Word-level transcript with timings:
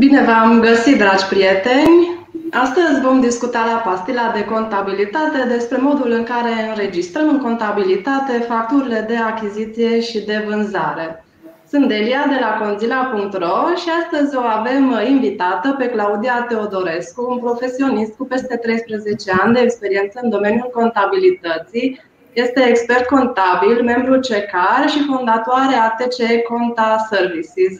Bine 0.00 0.22
v-am 0.24 0.60
găsit, 0.60 0.98
dragi 0.98 1.26
prieteni! 1.28 2.26
Astăzi 2.50 3.00
vom 3.00 3.20
discuta 3.20 3.64
la 3.72 3.90
pastila 3.90 4.32
de 4.34 4.44
contabilitate 4.44 5.44
despre 5.48 5.76
modul 5.76 6.10
în 6.10 6.24
care 6.24 6.68
înregistrăm 6.68 7.28
în 7.28 7.38
contabilitate 7.38 8.32
facturile 8.32 9.04
de 9.08 9.16
achiziție 9.16 10.00
și 10.00 10.20
de 10.24 10.44
vânzare. 10.48 11.24
Sunt 11.68 11.88
Delia 11.88 12.24
de 12.28 12.38
la 12.40 12.64
conzila.ro 12.64 13.74
și 13.76 13.88
astăzi 14.02 14.36
o 14.36 14.40
avem 14.40 15.00
invitată 15.08 15.74
pe 15.78 15.86
Claudia 15.86 16.46
Teodorescu, 16.48 17.26
un 17.30 17.38
profesionist 17.38 18.16
cu 18.16 18.24
peste 18.24 18.56
13 18.56 19.32
ani 19.42 19.54
de 19.54 19.60
experiență 19.60 20.20
în 20.22 20.30
domeniul 20.30 20.70
contabilității, 20.72 22.00
este 22.32 22.68
expert 22.68 23.06
contabil, 23.06 23.82
membru 23.82 24.20
CECAR 24.20 24.88
și 24.88 25.04
fondatoare 25.06 25.74
ATC 25.74 26.42
Conta 26.48 27.06
Services. 27.10 27.78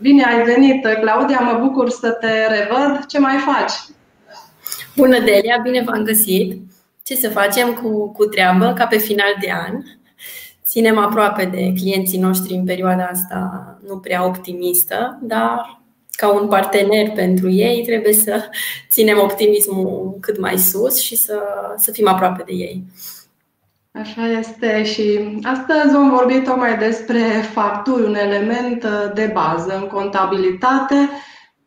Bine 0.00 0.24
ai 0.24 0.42
venit, 0.42 0.82
Claudia, 1.00 1.40
mă 1.40 1.58
bucur 1.62 1.90
să 1.90 2.10
te 2.10 2.46
revăd. 2.46 3.06
Ce 3.06 3.18
mai 3.18 3.36
faci? 3.36 3.72
Bună, 4.96 5.18
Delia, 5.18 5.60
bine 5.62 5.82
v-am 5.86 6.02
găsit. 6.02 6.60
Ce 7.02 7.14
să 7.14 7.28
facem 7.28 7.72
cu, 7.72 8.12
cu 8.12 8.24
treabă, 8.24 8.72
ca 8.76 8.86
pe 8.86 8.98
final 8.98 9.34
de 9.40 9.50
an? 9.66 9.82
Ținem 10.64 10.98
aproape 10.98 11.44
de 11.44 11.72
clienții 11.72 12.18
noștri 12.18 12.54
în 12.54 12.64
perioada 12.64 13.08
asta 13.12 13.78
nu 13.86 13.96
prea 13.96 14.26
optimistă, 14.26 15.18
dar 15.22 15.80
ca 16.10 16.32
un 16.32 16.48
partener 16.48 17.10
pentru 17.10 17.50
ei 17.50 17.82
trebuie 17.86 18.12
să 18.12 18.44
ținem 18.90 19.18
optimismul 19.18 20.16
cât 20.20 20.38
mai 20.40 20.58
sus 20.58 21.00
și 21.00 21.16
să, 21.16 21.38
să 21.76 21.90
fim 21.90 22.08
aproape 22.08 22.42
de 22.46 22.52
ei. 22.52 22.84
Așa 23.92 24.26
este 24.26 24.84
și 24.84 25.38
astăzi 25.42 25.94
vom 25.94 26.10
vorbi 26.10 26.40
tocmai 26.40 26.78
despre 26.78 27.20
facturi, 27.52 28.02
un 28.02 28.14
element 28.14 28.84
uh, 28.84 29.12
de 29.14 29.30
bază 29.32 29.78
în 29.80 29.86
contabilitate, 29.86 31.08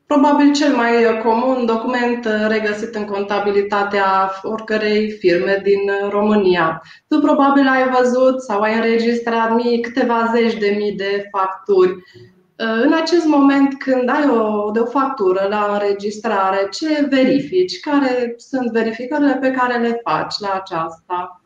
probabil 0.06 0.54
cel 0.54 0.76
mai 0.76 1.22
comun 1.24 1.66
document 1.66 2.26
uh, 2.26 2.48
regăsit 2.48 2.96
în 2.96 3.06
contabilitatea 3.06 4.32
oricărei 4.42 5.12
firme 5.12 5.60
din 5.64 5.80
România. 6.10 6.82
Tu 7.08 7.20
probabil 7.20 7.68
ai 7.68 7.90
văzut 7.90 8.42
sau 8.42 8.62
ai 8.62 8.76
înregistrat 8.76 9.56
mii, 9.56 9.82
câteva 9.82 10.32
zeci 10.36 10.58
de 10.58 10.76
mii 10.78 10.96
de 10.96 11.28
facturi. 11.32 11.92
Uh, 11.92 12.82
în 12.84 12.94
acest 12.94 13.26
moment, 13.26 13.78
când 13.78 14.10
ai 14.10 14.30
o, 14.30 14.72
de 14.72 14.80
o 14.80 14.86
factură 14.86 15.48
la 15.50 15.70
înregistrare, 15.74 16.68
ce 16.72 17.08
verifici? 17.10 17.80
Care 17.80 18.34
sunt 18.38 18.72
verificările 18.72 19.38
pe 19.42 19.52
care 19.52 19.78
le 19.78 20.02
faci 20.04 20.36
la 20.40 20.52
aceasta? 20.54 21.43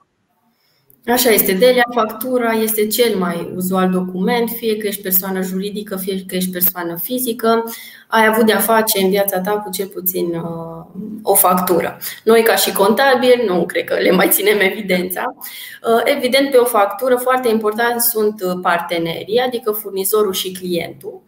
Așa 1.12 1.30
este. 1.30 1.52
Delia 1.52 1.88
factura 1.94 2.52
este 2.52 2.88
cel 2.88 3.18
mai 3.18 3.54
uzual 3.56 3.90
document, 3.90 4.50
fie 4.50 4.78
că 4.78 4.88
ești 4.88 5.02
persoană 5.02 5.42
juridică, 5.42 5.96
fie 5.96 6.24
că 6.28 6.36
ești 6.36 6.52
persoană 6.52 6.98
fizică. 7.02 7.64
Ai 8.08 8.26
avut 8.26 8.46
de-a 8.46 8.60
face 8.60 9.04
în 9.04 9.10
viața 9.10 9.40
ta 9.40 9.52
cu 9.52 9.70
cel 9.70 9.88
puțin 9.88 10.26
uh, 10.26 10.86
o 11.22 11.34
factură. 11.34 11.98
Noi, 12.24 12.44
ca 12.44 12.56
și 12.56 12.74
contabili, 12.74 13.44
nu 13.48 13.66
cred 13.66 13.84
că 13.84 13.94
le 13.94 14.12
mai 14.12 14.28
ținem 14.30 14.60
evidența. 14.60 15.24
Uh, 15.36 16.02
evident, 16.04 16.52
pe 16.52 16.58
o 16.58 16.66
factură 16.66 17.16
foarte 17.16 17.48
important 17.48 18.02
sunt 18.02 18.42
partenerii, 18.62 19.40
adică 19.40 19.72
furnizorul 19.72 20.34
și 20.34 20.52
clientul, 20.52 21.22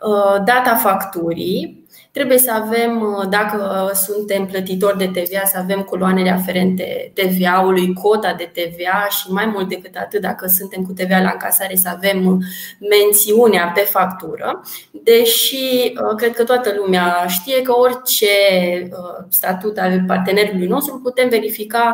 uh, 0.00 0.42
data 0.44 0.76
facturii, 0.76 1.83
Trebuie 2.14 2.38
să 2.38 2.52
avem, 2.52 3.00
uh, 3.00 3.28
dacă 3.28 3.90
suntem 3.94 4.46
plătitori 4.46 4.98
de 4.98 5.06
TVA, 5.06 5.44
să 5.44 5.58
avem 5.58 5.82
coloanele 5.82 6.30
aferente 6.30 7.12
TVA-ului, 7.14 7.92
cota 7.92 8.34
de 8.38 8.50
TVA 8.52 9.06
și 9.10 9.32
mai 9.32 9.46
mult 9.46 9.68
decât 9.68 9.96
atât, 9.96 10.20
dacă 10.20 10.46
suntem 10.46 10.82
cu 10.82 10.92
TVA 10.92 11.20
la 11.20 11.30
încasare, 11.30 11.76
să 11.76 11.88
avem 11.88 12.26
uh, 12.26 12.44
mențiunea 12.90 13.72
pe 13.74 13.80
factură. 13.80 14.62
Deși 14.90 15.92
uh, 15.92 16.16
cred 16.16 16.34
că 16.34 16.44
toată 16.44 16.74
lumea 16.76 17.26
știe 17.28 17.62
că 17.62 17.72
orice 17.76 18.26
statut 19.28 19.78
al 19.78 20.04
partenerului 20.06 20.66
nostru 20.66 21.00
putem 21.02 21.28
verifica 21.28 21.92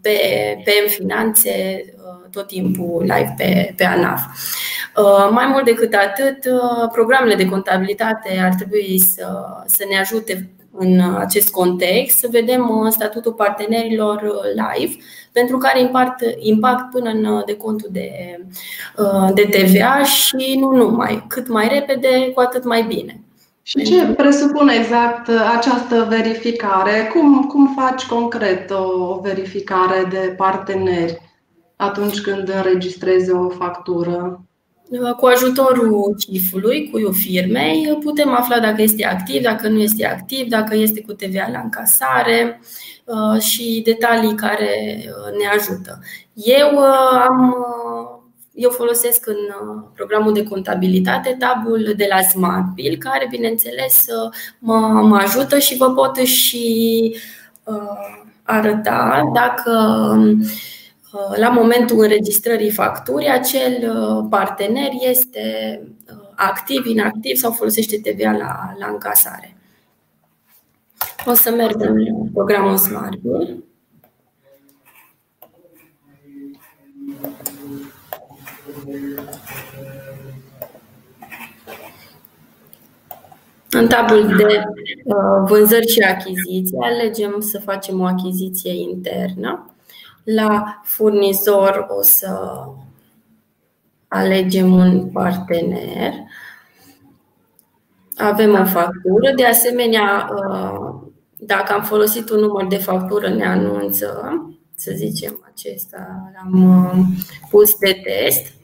pe, 0.00 0.18
pe 0.64 0.72
finanțe 0.88 1.84
tot 2.36 2.46
timpul 2.46 3.00
live 3.00 3.34
pe, 3.36 3.74
pe 3.76 3.84
ANAF. 3.84 4.20
Uh, 4.96 5.28
mai 5.30 5.46
mult 5.46 5.64
decât 5.64 5.94
atât, 5.94 6.52
uh, 6.52 6.88
programele 6.92 7.34
de 7.34 7.48
contabilitate 7.48 8.40
ar 8.42 8.54
trebui 8.54 8.98
să, 8.98 9.26
să 9.66 9.84
ne 9.90 9.98
ajute 9.98 10.50
în 10.78 11.00
acest 11.18 11.50
context, 11.50 12.18
să 12.18 12.28
vedem 12.30 12.68
uh, 12.68 12.92
statutul 12.92 13.32
partenerilor 13.32 14.22
live, 14.54 14.94
pentru 15.32 15.58
care 15.58 15.80
impact, 15.80 16.24
impact 16.38 16.90
până 16.90 17.10
în 17.10 17.42
decontul 17.46 17.88
de, 17.92 18.10
de 19.34 19.42
TVA 19.42 20.02
și 20.02 20.56
nu 20.58 20.70
numai. 20.70 21.24
Cât 21.28 21.48
mai 21.48 21.68
repede, 21.68 22.30
cu 22.34 22.40
atât 22.40 22.64
mai 22.64 22.82
bine. 22.82 23.20
Și 23.62 23.82
ce 23.82 24.06
presupune 24.06 24.74
exact 24.74 25.28
această 25.56 26.06
verificare? 26.08 27.10
Cum, 27.12 27.44
cum 27.44 27.74
faci 27.76 28.06
concret 28.06 28.70
o 28.70 29.20
verificare 29.20 30.06
de 30.10 30.34
parteneri 30.36 31.25
atunci 31.76 32.20
când 32.20 32.48
înregistrezi 32.48 33.30
o 33.30 33.48
factură? 33.48 34.40
Cu 35.16 35.26
ajutorul 35.26 36.14
CIF-ului, 36.18 36.90
cu 36.90 37.12
firmei, 37.12 37.98
putem 38.02 38.28
afla 38.28 38.60
dacă 38.60 38.82
este 38.82 39.06
activ, 39.06 39.42
dacă 39.42 39.68
nu 39.68 39.78
este 39.78 40.06
activ, 40.06 40.48
dacă 40.48 40.74
este 40.76 41.00
cu 41.00 41.12
TVA 41.12 41.48
la 41.52 41.60
încasare 41.60 42.60
uh, 43.04 43.40
și 43.40 43.82
detalii 43.84 44.34
care 44.34 45.04
uh, 45.04 45.38
ne 45.38 45.46
ajută. 45.56 45.98
Eu 46.34 46.72
uh, 46.74 47.26
am 47.28 47.56
eu 48.52 48.70
folosesc 48.70 49.26
în 49.26 49.36
programul 49.94 50.32
de 50.32 50.42
contabilitate 50.42 51.36
tabul 51.38 51.92
de 51.96 52.06
la 52.10 52.20
SmartBill, 52.20 52.96
care, 52.96 53.26
bineînțeles, 53.30 54.06
mă, 54.58 54.76
mă 55.02 55.16
ajută 55.16 55.58
și 55.58 55.76
vă 55.76 55.90
pot 55.90 56.16
și 56.16 57.16
arăta 58.42 59.30
dacă 59.34 59.70
Uh, 60.26 60.46
la 61.36 61.48
momentul 61.48 62.00
înregistrării 62.00 62.70
facturii, 62.70 63.28
acel 63.28 63.90
uh, 63.90 64.26
partener 64.30 64.90
este 65.00 65.80
uh, 66.10 66.28
activ, 66.34 66.86
inactiv 66.86 67.36
sau 67.36 67.52
folosește 67.52 68.00
TVA 68.00 68.30
la, 68.30 68.74
la 68.78 68.86
încasare. 68.86 69.56
O 71.26 71.34
să 71.34 71.50
merg 71.50 71.80
în 71.80 72.28
programul 72.32 72.76
SmartBill. 72.76 73.64
În 83.70 83.88
tabul 83.88 84.36
de 84.36 84.62
vânzări 85.44 85.86
și 85.86 86.00
achiziții 86.00 86.76
alegem 86.80 87.40
să 87.40 87.60
facem 87.64 88.00
o 88.00 88.04
achiziție 88.04 88.72
internă. 88.90 89.75
La 90.26 90.80
furnizor 90.84 91.86
o 91.88 92.02
să 92.02 92.38
alegem 94.08 94.74
un 94.74 95.10
partener. 95.10 96.12
Avem 98.16 98.52
o 98.60 98.64
factură. 98.64 99.32
De 99.36 99.44
asemenea, 99.46 100.28
uh, 100.34 100.94
dacă 101.38 101.72
am 101.72 101.82
folosit 101.82 102.30
un 102.30 102.38
număr 102.40 102.66
de 102.66 102.76
factură, 102.76 103.28
ne 103.28 103.46
anunță, 103.46 104.32
să 104.74 104.92
zicem, 104.94 105.50
acesta 105.52 106.32
l-am 106.34 106.84
uh, 106.84 107.04
pus 107.50 107.78
de 107.78 108.00
test. 108.04 108.54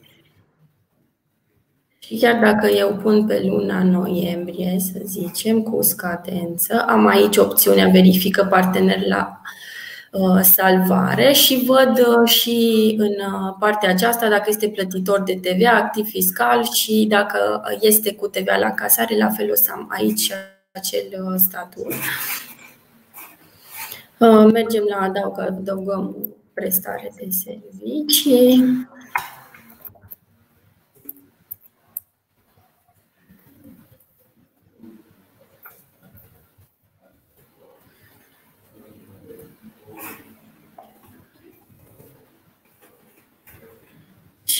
Și 1.99 2.17
chiar 2.17 2.39
dacă 2.39 2.67
eu 2.67 2.95
pun 2.95 3.25
pe 3.25 3.43
luna 3.45 3.83
noiembrie, 3.83 4.79
să 4.79 4.99
zicem, 5.03 5.61
cu 5.61 5.81
scadență, 5.81 6.85
am 6.87 7.07
aici 7.07 7.37
opțiunea 7.37 7.87
verifică 7.87 8.45
partener 8.45 9.05
la 9.07 9.41
Uh, 9.41 9.62
salvare 10.41 11.31
și 11.31 11.63
văd 11.65 11.99
uh, 11.99 12.29
și 12.29 12.95
în 12.97 13.07
uh, 13.07 13.55
partea 13.59 13.89
aceasta 13.89 14.29
dacă 14.29 14.43
este 14.47 14.69
plătitor 14.69 15.21
de 15.21 15.39
TVA, 15.41 15.71
activ 15.71 16.05
fiscal 16.05 16.63
și 16.63 17.05
dacă 17.09 17.61
este 17.81 18.13
cu 18.13 18.27
TVA 18.27 18.57
la 18.57 18.67
încasare, 18.67 19.17
la 19.17 19.29
fel 19.29 19.51
o 19.51 19.55
să 19.55 19.71
am 19.73 19.87
aici 19.91 20.31
acel 20.71 21.37
statut. 21.37 21.93
Mergem 24.51 24.83
la 24.89 25.11
adăugăm 25.35 26.15
prestare 26.53 27.11
de 27.15 27.27
servicii. 27.29 28.87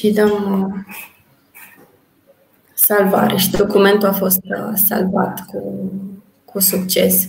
Și 0.04 0.12
dăm 0.12 0.30
uh, 0.30 0.96
salvare 2.74 3.38
și 3.38 3.52
documentul 3.52 4.08
a 4.08 4.12
fost 4.12 4.40
uh, 4.44 4.74
salvat 4.88 5.46
cu, 5.46 5.92
cu 6.46 6.60
succes. 6.60 7.28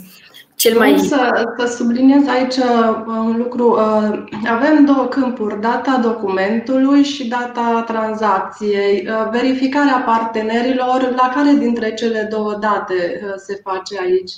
cel 0.55 0.79
mai... 0.79 0.99
Să, 0.99 1.49
să 1.59 1.75
subliniez 1.77 2.27
aici 2.27 2.57
uh, 2.57 3.05
un 3.07 3.37
lucru. 3.37 3.71
Uh, 3.71 4.25
avem 4.47 4.85
două 4.85 5.07
câmpuri, 5.07 5.61
data 5.61 6.01
documentului 6.03 7.03
și 7.03 7.29
data 7.29 7.85
tranzacției. 7.87 9.09
Uh, 9.09 9.29
verificarea 9.31 10.03
partenerilor, 10.07 11.15
la 11.17 11.33
care 11.35 11.53
dintre 11.59 11.95
cele 11.95 12.29
două 12.31 12.57
date 12.61 13.21
se 13.37 13.61
face 13.63 13.99
aici? 14.01 14.33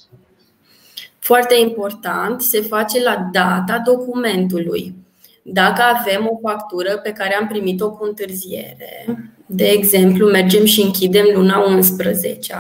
Foarte 1.18 1.54
important, 1.60 2.40
se 2.42 2.60
face 2.60 3.02
la 3.02 3.28
data 3.32 3.82
documentului. 3.84 5.05
Dacă 5.48 5.82
avem 5.82 6.28
o 6.30 6.38
factură 6.48 6.98
pe 6.98 7.12
care 7.12 7.34
am 7.34 7.46
primit-o 7.46 7.90
cu 7.90 8.04
întârziere, 8.04 9.06
de 9.46 9.64
exemplu, 9.64 10.30
mergem 10.30 10.64
și 10.64 10.80
închidem 10.80 11.24
luna 11.34 11.58
11 11.58 12.54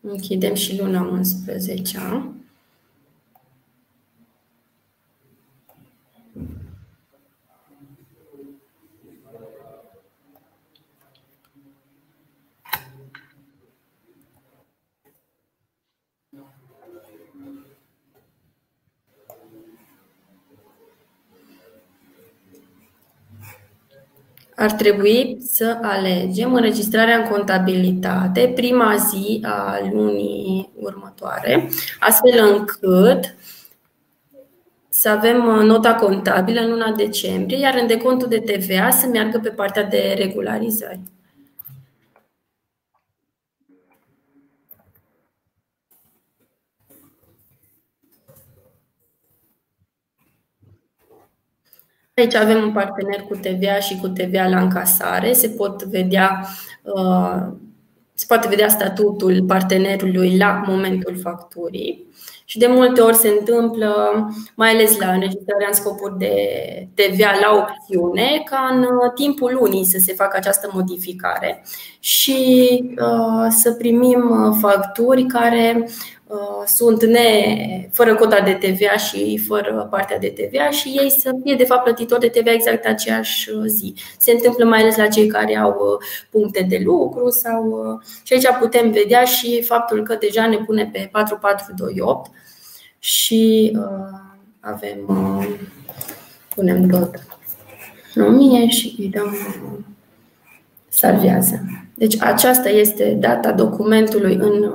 Închidem 0.00 0.54
și 0.54 0.78
luna 0.78 1.00
11 1.02 2.34
ar 24.56 24.72
trebui 24.72 25.38
să 25.40 25.78
alegem 25.82 26.54
înregistrarea 26.54 27.16
în 27.16 27.28
contabilitate 27.28 28.52
prima 28.54 28.96
zi 28.96 29.40
a 29.42 29.78
lunii 29.92 30.70
următoare, 30.74 31.68
astfel 32.00 32.54
încât 32.54 33.34
să 34.88 35.08
avem 35.08 35.46
uh, 35.46 35.62
nota 35.62 35.94
contabilă 35.94 36.60
în 36.60 36.70
luna 36.70 36.92
decembrie, 36.92 37.58
iar 37.58 37.74
în 37.80 37.86
decontul 37.86 38.28
de 38.28 38.38
TVA 38.38 38.90
să 38.90 39.06
meargă 39.06 39.38
pe 39.38 39.48
partea 39.48 39.82
de 39.82 40.14
regularizări. 40.18 41.00
Aici 52.16 52.34
avem 52.34 52.62
un 52.62 52.72
partener 52.72 53.20
cu 53.20 53.34
TVA 53.36 53.78
și 53.78 53.98
cu 54.00 54.08
TVA 54.08 54.48
la 54.48 54.60
încasare. 54.60 55.32
Se 55.32 55.48
pot 55.48 55.84
vedea 55.84 56.46
uh, 56.82 57.52
se 58.16 58.24
poate 58.28 58.48
vedea 58.48 58.68
statutul 58.68 59.44
partenerului 59.46 60.36
la 60.36 60.62
momentul 60.66 61.18
facturii 61.22 62.06
și 62.44 62.58
de 62.58 62.66
multe 62.66 63.00
ori 63.00 63.16
se 63.16 63.28
întâmplă, 63.28 63.94
mai 64.54 64.70
ales 64.70 64.98
la 64.98 65.12
înregistrarea 65.12 65.66
în 65.66 65.74
scopuri 65.74 66.18
de 66.18 66.34
TVA 66.94 67.32
la 67.40 67.56
opțiune, 67.56 68.42
ca 68.44 68.70
în 68.72 68.82
uh, 68.82 69.12
timpul 69.14 69.56
lunii 69.60 69.84
să 69.84 69.98
se 69.98 70.12
facă 70.12 70.36
această 70.36 70.70
modificare 70.72 71.64
și 71.98 72.68
uh, 72.90 73.46
să 73.48 73.72
primim 73.72 74.52
facturi 74.60 75.24
care 75.24 75.86
Uh, 76.23 76.23
sunt 76.66 77.04
ne, 77.04 77.88
fără 77.92 78.14
cota 78.14 78.40
de 78.40 78.52
TVA 78.52 78.96
și 78.96 79.38
fără 79.46 79.88
partea 79.90 80.18
de 80.18 80.28
TVA 80.28 80.70
și 80.70 80.88
ei 80.88 81.10
să 81.10 81.36
fie 81.42 81.54
de 81.54 81.64
fapt 81.64 81.82
plătitori 81.82 82.20
de 82.20 82.40
TVA 82.40 82.52
exact 82.52 82.86
aceeași 82.86 83.50
uh, 83.50 83.64
zi. 83.66 83.94
Se 84.18 84.32
întâmplă 84.32 84.64
mai 84.64 84.80
ales 84.80 84.96
la 84.96 85.06
cei 85.06 85.26
care 85.26 85.56
au 85.56 85.70
uh, 85.70 86.06
puncte 86.30 86.66
de 86.68 86.80
lucru 86.84 87.30
sau 87.30 87.82
și 88.22 88.32
aici 88.32 88.58
putem 88.60 88.90
vedea 88.90 89.24
și 89.24 89.62
faptul 89.62 90.02
că 90.02 90.14
deja 90.20 90.46
ne 90.46 90.56
pune 90.56 90.90
pe 90.92 91.08
4428 91.12 92.30
și 92.98 93.72
uh, 93.78 94.18
avem 94.60 94.98
uh, 95.06 95.48
punem 96.54 96.88
tot 96.88 97.26
1000 98.16 98.68
și 98.68 98.94
îi 98.98 99.08
dăm 99.08 99.36
salvează. 100.88 101.60
Deci 101.94 102.22
aceasta 102.22 102.68
este 102.68 103.16
data 103.20 103.52
documentului 103.52 104.34
în 104.34 104.72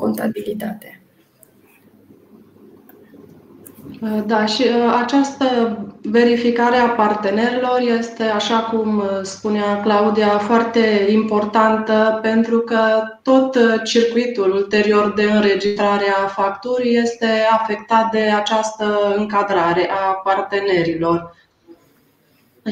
contabilitate. 0.00 1.00
Da, 4.26 4.46
și 4.46 4.62
uh, 4.62 4.98
această 5.02 5.46
verificare 6.02 6.76
a 6.76 6.88
partenerilor 6.88 7.80
este, 7.98 8.22
așa 8.22 8.58
cum 8.58 8.98
uh, 8.98 9.04
spunea 9.22 9.80
Claudia, 9.80 10.38
foarte 10.38 11.06
importantă 11.10 12.18
pentru 12.22 12.58
că 12.58 12.78
tot 13.22 13.54
uh, 13.54 13.74
circuitul 13.84 14.52
ulterior 14.52 15.12
de 15.14 15.22
înregistrare 15.22 16.04
a 16.24 16.26
facturii 16.26 16.96
este 16.96 17.26
afectat 17.50 18.10
de 18.10 18.20
această 18.20 19.14
încadrare 19.16 19.90
a 19.90 20.12
partenerilor. 20.12 21.36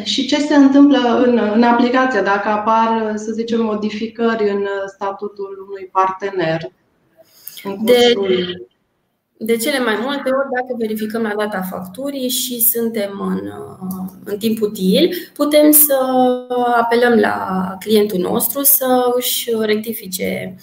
Și 0.03 0.27
ce 0.27 0.41
se 0.41 0.55
întâmplă 0.55 1.23
în, 1.27 1.41
în 1.55 1.63
aplicație 1.63 2.21
dacă 2.21 2.49
apar, 2.49 3.13
să 3.15 3.33
zicem, 3.33 3.65
modificări 3.65 4.51
în 4.51 4.67
statutul 4.87 5.67
unui 5.69 5.89
partener? 5.93 6.71
De, 7.81 8.13
de 9.37 9.57
cele 9.57 9.79
mai 9.79 9.99
multe 10.03 10.31
ori, 10.31 10.49
dacă 10.55 10.77
verificăm 10.79 11.23
la 11.23 11.35
data 11.37 11.63
facturii 11.71 12.29
și 12.29 12.61
suntem 12.61 13.21
în, 13.21 13.41
în 14.25 14.39
timp 14.39 14.63
util, 14.63 15.15
putem 15.35 15.71
să 15.71 15.97
apelăm 16.77 17.19
la 17.19 17.77
clientul 17.81 18.19
nostru 18.19 18.63
să 18.63 19.13
își 19.17 19.51
rectifice 19.61 20.57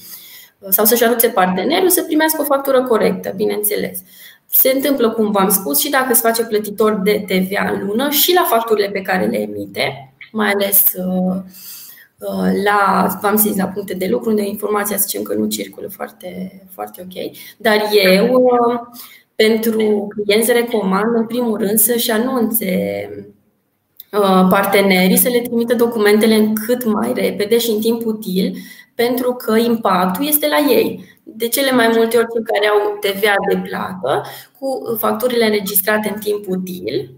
sau 0.69 0.85
să-și 0.85 1.03
anunțe 1.03 1.27
partenerul 1.27 1.89
să 1.89 2.03
primească 2.03 2.41
o 2.41 2.45
factură 2.45 2.83
corectă, 2.83 3.33
bineînțeles. 3.35 3.99
Se 4.47 4.71
întâmplă, 4.75 5.09
cum 5.09 5.31
v-am 5.31 5.49
spus, 5.49 5.79
și 5.79 5.89
dacă 5.89 6.13
se 6.13 6.21
face 6.21 6.43
plătitor 6.43 7.01
de 7.03 7.25
TVA 7.27 7.69
în 7.69 7.87
lună 7.87 8.09
și 8.09 8.33
la 8.33 8.45
facturile 8.49 8.89
pe 8.89 9.01
care 9.01 9.25
le 9.25 9.37
emite, 9.37 10.13
mai 10.31 10.51
ales 10.51 10.93
uh, 10.97 11.05
Uh, 11.05 11.41
la, 12.63 13.07
v-am 13.21 13.35
zis, 13.35 13.57
la 13.57 13.65
puncte 13.65 13.93
de 13.93 14.07
lucru, 14.07 14.29
unde 14.29 14.47
informația 14.47 14.95
zicem 14.95 15.21
că 15.21 15.33
nu 15.33 15.47
circulă 15.47 15.87
foarte, 15.87 16.61
foarte 16.69 17.01
ok. 17.01 17.31
Dar 17.57 17.81
eu, 17.91 18.33
uh, 18.33 18.79
pentru 19.35 20.07
clienți, 20.07 20.51
recomand, 20.51 21.15
în 21.15 21.25
primul 21.25 21.57
rând, 21.57 21.77
să-și 21.77 22.11
anunțe 22.11 22.69
uh, 24.11 24.47
partenerii 24.49 25.17
să 25.17 25.29
le 25.29 25.39
trimită 25.39 25.75
documentele 25.75 26.35
în 26.35 26.55
cât 26.55 26.85
mai 26.85 27.13
repede 27.13 27.57
și 27.57 27.69
în 27.69 27.79
timp 27.79 28.05
util, 28.05 28.55
pentru 28.95 29.33
că 29.33 29.57
impactul 29.57 30.27
este 30.27 30.47
la 30.47 30.71
ei. 30.71 31.13
De 31.23 31.47
cele 31.47 31.71
mai 31.71 31.87
multe 31.87 32.17
ori, 32.17 32.27
cei 32.33 32.43
care 32.43 32.67
au 32.67 32.97
TVA 32.99 33.33
de 33.49 33.67
plată, 33.69 34.23
cu 34.59 34.95
facturile 34.97 35.45
înregistrate 35.45 36.11
în 36.13 36.19
timp 36.19 36.45
util, 36.47 37.11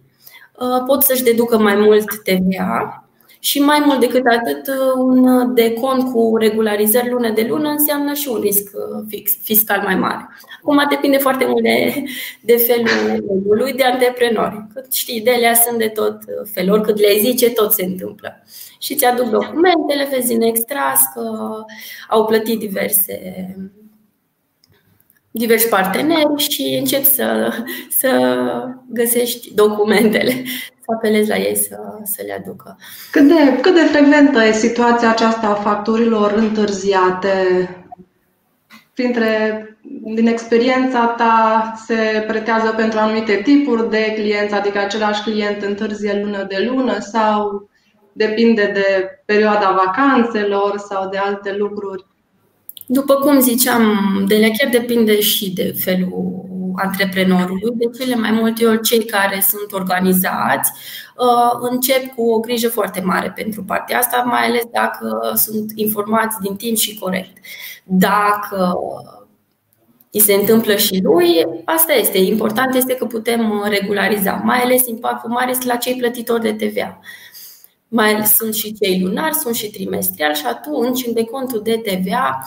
pot 0.88 1.04
să-și 1.04 1.24
deducă 1.24 1.58
mai 1.58 1.76
mult 1.76 2.24
TVA 2.24 3.07
și 3.40 3.60
mai 3.60 3.84
mult 3.86 4.00
decât 4.00 4.26
atât, 4.26 4.74
un 4.98 5.54
decont 5.54 6.12
cu 6.14 6.38
regularizări 6.38 7.10
lună 7.10 7.30
de 7.30 7.46
lună 7.50 7.70
înseamnă 7.70 8.14
și 8.14 8.28
un 8.28 8.40
risc 8.40 8.72
uh, 8.74 9.06
fix, 9.08 9.32
fiscal 9.44 9.82
mai 9.84 9.96
mare. 9.96 10.30
Acum 10.62 10.86
depinde 10.90 11.18
foarte 11.18 11.46
mult 11.46 11.64
de, 11.64 12.04
de 12.42 12.56
felul 12.56 13.24
lui 13.58 13.74
de 13.74 13.84
antreprenori. 13.84 14.66
Cât 14.74 14.94
știi, 14.94 15.22
de 15.22 15.32
ele 15.32 15.60
sunt 15.66 15.78
de 15.78 15.88
tot 15.88 16.18
felul, 16.52 16.82
cât 16.82 17.00
le 17.00 17.20
zice, 17.20 17.50
tot 17.50 17.74
se 17.74 17.86
întâmplă. 17.86 18.44
Și 18.80 18.96
ți 18.96 19.06
aduc 19.06 19.30
documentele, 19.30 20.08
vezi 20.12 20.34
în 20.34 20.42
extras 20.42 21.00
că 21.14 21.52
au 22.10 22.26
plătit 22.26 22.60
diverse 22.60 23.56
diversi 25.38 25.68
parteneri 25.68 26.36
și 26.38 26.78
începi 26.80 27.06
să, 27.06 27.54
să 27.90 28.10
găsești 28.90 29.54
documentele 29.54 30.44
să 30.88 30.94
apelezi 30.96 31.30
la 31.30 31.38
ei 31.38 31.56
să, 31.56 31.78
să 32.04 32.22
le 32.26 32.34
aducă. 32.34 32.78
Cât 33.12 33.28
de, 33.28 33.60
cât 33.62 33.74
de 33.74 33.80
frecventă 33.80 34.44
e 34.44 34.52
situația 34.52 35.10
aceasta 35.10 35.48
a 35.48 35.54
facturilor 35.54 36.32
întârziate? 36.32 37.36
Printre, 38.94 39.62
din 40.04 40.28
experiența 40.28 41.06
ta, 41.06 41.74
se 41.86 42.24
pretează 42.28 42.74
pentru 42.78 43.00
anumite 43.00 43.42
tipuri 43.44 43.90
de 43.90 44.14
clienți, 44.16 44.54
adică 44.54 44.80
același 44.80 45.24
client 45.24 45.62
întârzie 45.62 46.22
lună 46.24 46.46
de 46.50 46.70
lună 46.70 47.00
sau 47.00 47.70
depinde 48.14 48.72
de 48.74 49.22
perioada 49.26 49.84
vacanțelor 49.86 50.78
sau 50.90 51.10
de 51.10 51.18
alte 51.18 51.56
lucruri? 51.58 52.06
După 52.86 53.14
cum 53.14 53.40
ziceam, 53.40 53.84
de 54.28 54.38
la 54.40 54.48
chiar 54.58 54.72
depinde 54.72 55.20
și 55.20 55.54
de 55.54 55.76
felul 55.78 56.47
antreprenorului. 56.78 57.72
De 57.74 57.98
cele 57.98 58.16
mai 58.16 58.32
multe 58.32 58.66
ori, 58.66 58.82
cei 58.82 59.06
care 59.06 59.44
sunt 59.48 59.72
organizați 59.72 60.72
uh, 61.16 61.70
încep 61.70 62.16
cu 62.16 62.30
o 62.32 62.40
grijă 62.40 62.70
foarte 62.70 63.02
mare 63.02 63.32
pentru 63.36 63.64
partea 63.64 63.98
asta, 63.98 64.24
mai 64.26 64.46
ales 64.46 64.64
dacă 64.72 65.34
sunt 65.36 65.72
informați 65.76 66.40
din 66.42 66.56
timp 66.56 66.78
și 66.78 67.00
corect. 67.00 67.38
Dacă 67.84 68.80
îi 70.12 70.20
se 70.20 70.34
întâmplă 70.34 70.76
și 70.76 71.00
lui, 71.04 71.46
asta 71.66 71.94
este. 71.94 72.18
Important 72.18 72.76
este 72.76 72.96
că 72.96 73.06
putem 73.06 73.66
regulariza, 73.70 74.42
mai 74.44 74.60
ales 74.60 74.88
impactul 74.88 75.30
mare 75.30 75.52
este 75.52 75.66
la 75.66 75.76
cei 75.76 75.96
plătitori 75.96 76.42
de 76.42 76.66
TVA. 76.66 77.00
mai 77.88 78.26
sunt 78.26 78.54
și 78.54 78.74
cei 78.74 79.02
lunari, 79.02 79.36
sunt 79.36 79.56
și 79.56 79.70
trimestrial 79.70 80.34
și 80.34 80.46
atunci, 80.46 81.06
în 81.06 81.14
decontul 81.14 81.62
de 81.64 81.78
TVA, 81.78 82.44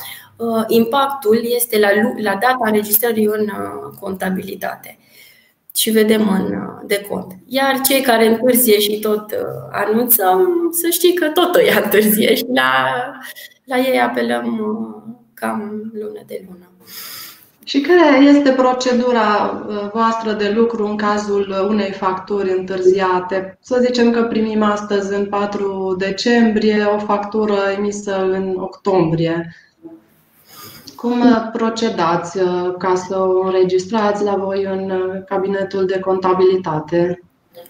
impactul 0.67 1.41
este 1.43 1.79
la, 1.79 1.89
la 2.17 2.31
data 2.31 2.59
înregistrării 2.65 3.25
în 3.25 3.49
contabilitate 4.01 4.99
și 5.77 5.91
vedem 5.91 6.29
în 6.29 6.59
decont. 6.87 7.33
Iar 7.47 7.81
cei 7.81 8.01
care 8.01 8.27
întârzie 8.27 8.79
și 8.79 8.99
tot 8.99 9.25
anunțăm, 9.71 10.69
să 10.71 10.89
știi 10.91 11.15
că 11.15 11.29
tot 11.29 11.55
o 11.55 11.61
ia 11.61 11.81
întârzie 11.85 12.35
și 12.35 12.45
la, 12.55 12.73
la 13.65 13.79
ei 13.79 14.01
apelăm 14.01 14.59
cam 15.35 15.91
lună 15.93 16.21
de 16.27 16.45
lună. 16.49 16.65
Și 17.65 17.81
care 17.81 18.25
este 18.25 18.51
procedura 18.51 19.65
uh, 19.69 19.91
voastră 19.93 20.33
de 20.33 20.53
lucru 20.57 20.87
în 20.87 20.97
cazul 20.97 21.67
unei 21.69 21.93
facturi 21.93 22.59
întârziate? 22.59 23.59
Să 23.61 23.81
zicem 23.85 24.11
că 24.11 24.23
primim 24.23 24.63
astăzi, 24.63 25.15
în 25.15 25.27
4 25.27 25.95
decembrie, 25.99 26.85
o 26.85 26.99
factură 26.99 27.55
emisă 27.77 28.25
în 28.25 28.55
octombrie. 28.59 29.55
Cum 30.97 31.21
uh, 31.21 31.51
procedați 31.53 32.39
uh, 32.39 32.75
ca 32.79 32.95
să 32.95 33.19
o 33.19 33.41
înregistrați 33.45 34.25
la 34.25 34.35
voi 34.35 34.65
în 34.65 34.93
cabinetul 35.27 35.87
de 35.87 35.99
contabilitate? 35.99 37.23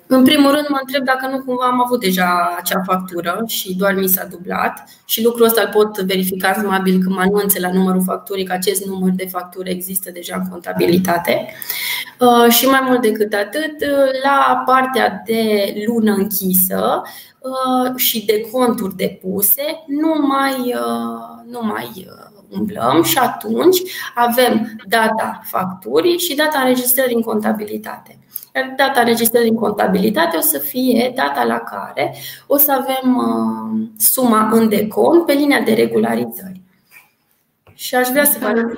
În 0.06 0.24
primul 0.24 0.50
rând, 0.50 0.66
mă 0.68 0.78
întreb 0.80 1.04
dacă 1.04 1.26
nu 1.26 1.42
cumva 1.44 1.66
am 1.66 1.82
avut 1.84 2.00
deja 2.00 2.56
acea 2.58 2.82
factură 2.84 3.42
și 3.46 3.74
doar 3.76 3.94
mi 3.94 4.08
s-a 4.08 4.24
dublat 4.30 4.84
și 5.04 5.22
lucrul 5.22 5.46
ăsta 5.46 5.60
îl 5.60 5.68
pot 5.72 6.00
verifica 6.00 6.52
sumabil 6.52 6.92
când 6.92 7.14
mă 7.14 7.20
anunțe 7.20 7.60
la 7.60 7.72
numărul 7.72 8.02
facturii 8.02 8.44
că 8.44 8.52
acest 8.52 8.84
număr 8.84 9.10
de 9.10 9.26
factură 9.26 9.68
există 9.68 10.10
deja 10.10 10.36
în 10.36 10.48
contabilitate. 10.50 11.48
Uh, 12.18 12.52
și 12.52 12.66
mai 12.66 12.80
mult 12.82 13.00
decât 13.00 13.32
atât, 13.32 13.84
la 14.22 14.62
partea 14.66 15.22
de 15.26 15.72
lună 15.86 16.12
închisă 16.12 17.02
uh, 17.38 17.96
și 17.96 18.24
de 18.24 18.48
conturi 18.52 18.96
depuse, 18.96 19.84
nu 19.86 20.26
mai, 20.26 20.56
uh, 20.58 21.50
nu 21.50 21.60
mai 21.62 22.08
umblăm 22.50 23.02
și 23.02 23.18
atunci 23.18 23.82
avem 24.14 24.70
data 24.88 25.40
facturii 25.44 26.18
și 26.18 26.34
data 26.34 26.58
înregistrării 26.58 27.14
în 27.14 27.22
contabilitate. 27.22 28.18
Iar 28.54 28.74
data 28.76 29.00
înregistrării 29.00 29.50
în 29.50 29.56
contabilitate 29.56 30.36
o 30.36 30.40
să 30.40 30.58
fie 30.58 31.12
data 31.14 31.44
la 31.44 31.58
care 31.58 32.14
o 32.46 32.56
să 32.56 32.72
avem 32.72 33.16
uh, 33.16 33.88
suma 33.98 34.48
în 34.52 34.68
decont 34.68 35.26
pe 35.26 35.32
linia 35.32 35.60
de 35.60 35.72
regularizări. 35.72 36.60
Și 37.74 37.94
aș 37.94 38.08
vrea 38.08 38.24
să 38.24 38.38
vă 38.40 38.74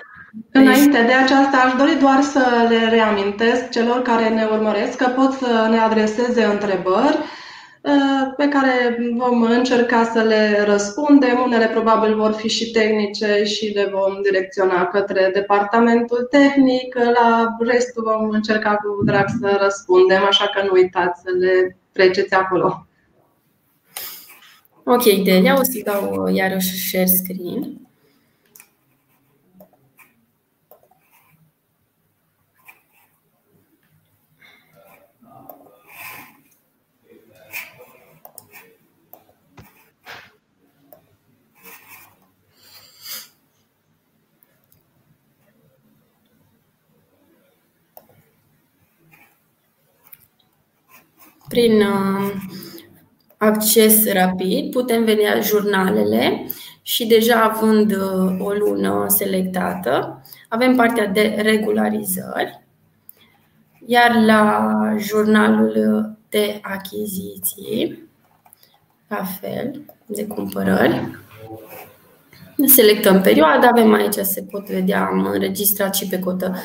Înainte 0.53 1.03
de 1.03 1.13
aceasta, 1.13 1.57
aș 1.57 1.73
dori 1.79 1.99
doar 2.01 2.23
să 2.23 2.67
le 2.69 2.89
reamintesc 2.89 3.71
celor 3.71 4.03
care 4.03 4.29
ne 4.29 4.49
urmăresc 4.53 4.97
că 4.97 5.07
pot 5.07 5.33
să 5.33 5.67
ne 5.71 5.79
adreseze 5.79 6.45
întrebări 6.45 7.17
Uh, 7.17 7.42
pe 8.37 8.49
care 8.49 8.99
vom 9.17 9.43
încerca 9.43 10.05
să 10.05 10.23
le 10.23 10.65
răspundem. 10.65 11.41
Unele 11.45 11.67
probabil 11.67 12.17
vor 12.17 12.33
fi 12.33 12.49
și 12.49 12.71
tehnice 12.71 13.45
și 13.45 13.73
le 13.75 13.91
vom 13.93 14.23
direcționa 14.23 14.87
către 14.87 15.31
departamentul 15.33 16.29
tehnic. 16.31 16.95
La 16.95 17.57
restul 17.59 18.03
vom 18.03 18.29
încerca 18.29 18.75
cu 18.75 19.05
drag 19.05 19.27
să 19.41 19.59
răspundem, 19.63 20.25
așa 20.25 20.51
că 20.55 20.63
nu 20.63 20.73
uitați 20.73 21.21
să 21.21 21.31
le 21.39 21.77
treceți 21.93 22.35
acolo. 22.35 22.87
Ok, 24.85 25.05
Delia, 25.25 25.59
o 25.59 25.63
să 25.63 25.81
dau 25.85 26.25
uh, 26.25 26.35
iarăși 26.35 26.89
share 26.89 27.07
screen. 27.07 27.82
Prin 51.53 51.81
uh, 51.81 52.33
acces 53.37 54.13
rapid 54.13 54.71
putem 54.71 55.05
vedea 55.05 55.41
jurnalele 55.41 56.47
și 56.83 57.07
deja 57.07 57.43
având 57.43 57.93
uh, 57.93 58.47
o 58.47 58.53
lună 58.53 59.07
selectată, 59.09 60.23
avem 60.49 60.77
partea 60.77 61.07
de 61.07 61.39
regularizări, 61.43 62.65
iar 63.87 64.15
la 64.25 64.97
jurnalul 64.99 66.17
de 66.29 66.59
achiziții, 66.63 68.09
la 69.09 69.25
fel, 69.41 69.83
de 70.07 70.27
cumpărări, 70.27 71.19
selectăm 72.67 73.21
perioada, 73.21 73.69
avem 73.69 73.93
aici, 73.93 74.15
se 74.15 74.43
pot 74.51 74.67
vedea, 74.67 75.07
am 75.07 75.25
înregistrat 75.25 75.95
și 75.95 76.07
pe 76.07 76.19
cotă 76.19 76.57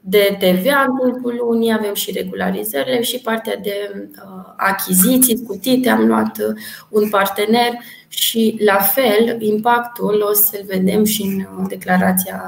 de 0.00 0.36
TVA 0.38 0.86
în 0.88 1.10
timpul 1.10 1.34
lunii, 1.40 1.72
avem 1.72 1.94
și 1.94 2.10
regularizările 2.10 3.02
și 3.02 3.20
partea 3.20 3.56
de 3.56 3.90
uh, 3.94 4.52
achiziții 4.56 5.38
scutite. 5.38 5.88
Am 5.88 6.06
luat 6.06 6.38
uh, 6.38 6.56
un 6.88 7.08
partener 7.08 7.72
și, 8.08 8.58
la 8.64 8.78
fel, 8.78 9.36
impactul 9.38 10.26
o 10.30 10.32
să-l 10.32 10.64
vedem 10.66 11.04
și 11.04 11.22
în 11.22 11.38
uh, 11.38 11.66
declarația 11.68 12.42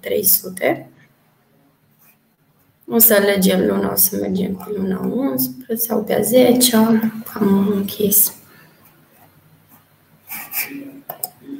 300. 0.00 0.90
O 2.88 2.98
să 2.98 3.14
alegem 3.14 3.66
luna, 3.66 3.92
o 3.92 3.96
să 3.96 4.16
mergem 4.20 4.54
pe 4.54 4.72
luna 4.76 5.00
11 5.00 5.86
sau 5.86 6.02
pe 6.02 6.14
a 6.14 6.20
10 6.20 6.76
am 6.76 7.72
închis. 7.74 8.34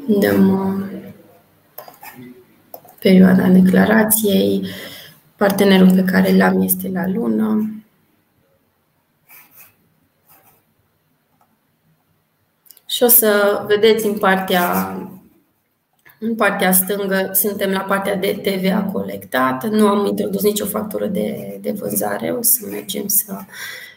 Dăm 0.06 0.84
perioada 2.98 3.48
declarației. 3.48 4.66
Partenerul 5.36 5.94
pe 5.94 6.04
care 6.04 6.36
l-am 6.36 6.62
este 6.62 6.88
la 6.88 7.08
lună. 7.08 7.70
Și 12.86 13.02
o 13.02 13.08
să 13.08 13.62
vedeți 13.66 14.06
în 14.06 14.18
partea, 14.18 14.90
în 16.18 16.34
partea 16.34 16.72
stângă, 16.72 17.30
suntem 17.32 17.70
la 17.70 17.80
partea 17.80 18.16
de 18.16 18.40
TVA 18.42 18.82
colectat. 18.82 19.68
Nu 19.68 19.88
am 19.88 20.06
introdus 20.06 20.42
nicio 20.42 20.64
factură 20.64 21.06
de, 21.06 21.58
de 21.60 21.72
vânzare. 21.72 22.30
O 22.30 22.42
să 22.42 22.66
mergem 22.70 23.06
să 23.06 23.38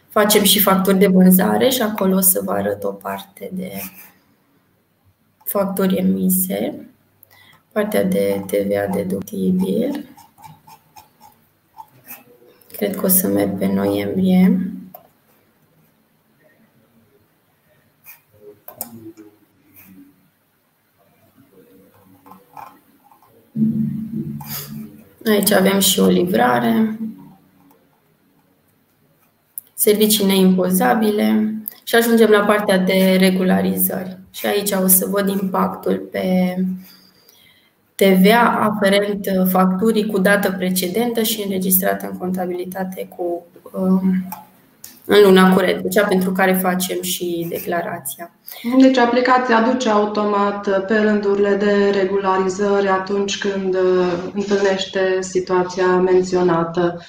facem 0.10 0.44
și 0.44 0.60
facturi 0.60 0.98
de 0.98 1.08
vânzare 1.08 1.70
și 1.70 1.82
acolo 1.82 2.16
o 2.16 2.20
să 2.20 2.42
vă 2.44 2.52
arăt 2.52 2.84
o 2.84 2.92
parte 2.92 3.50
de 3.54 3.72
facturi 5.44 5.96
emise. 5.96 6.88
Partea 7.72 8.04
de 8.04 8.44
TVA 8.48 8.88
deductibil. 8.94 10.06
Cred 12.80 12.96
că 12.96 13.06
o 13.06 13.08
să 13.08 13.28
merg 13.28 13.58
pe 13.58 13.66
noiembrie. 13.66 14.72
Aici 25.26 25.52
avem 25.52 25.80
și 25.80 26.00
o 26.00 26.08
livrare, 26.08 27.00
servicii 29.74 30.26
neimpozabile 30.26 31.56
și 31.84 31.96
ajungem 31.96 32.30
la 32.30 32.40
partea 32.40 32.78
de 32.78 33.16
regularizări. 33.20 34.18
Și 34.32 34.46
aici 34.46 34.72
o 34.72 34.88
să 34.88 35.06
văd 35.06 35.30
impactul 35.30 35.98
pe 36.12 36.56
TVA 38.00 38.72
aferent 38.74 39.26
uh, 39.26 39.48
facturii 39.52 40.06
cu 40.06 40.20
dată 40.20 40.52
precedentă 40.52 41.22
și 41.22 41.44
înregistrată 41.44 42.08
în 42.12 42.18
contabilitate 42.18 43.08
cu 43.16 43.46
um, 43.72 44.02
în 45.06 45.22
luna 45.24 45.54
curentă, 45.54 45.88
cea 45.88 46.06
pentru 46.06 46.32
care 46.32 46.54
facem 46.54 47.02
și 47.02 47.46
declarația. 47.50 48.32
Deci 48.80 48.98
aplicația 48.98 49.58
aduce 49.58 49.90
automat 49.90 50.86
pe 50.86 50.98
rândurile 50.98 51.56
de 51.56 51.90
regularizări 51.90 52.88
atunci 52.88 53.38
când 53.38 53.76
uh, 53.76 54.32
întâlnește 54.34 55.18
situația 55.20 55.86
menționată. 55.86 57.06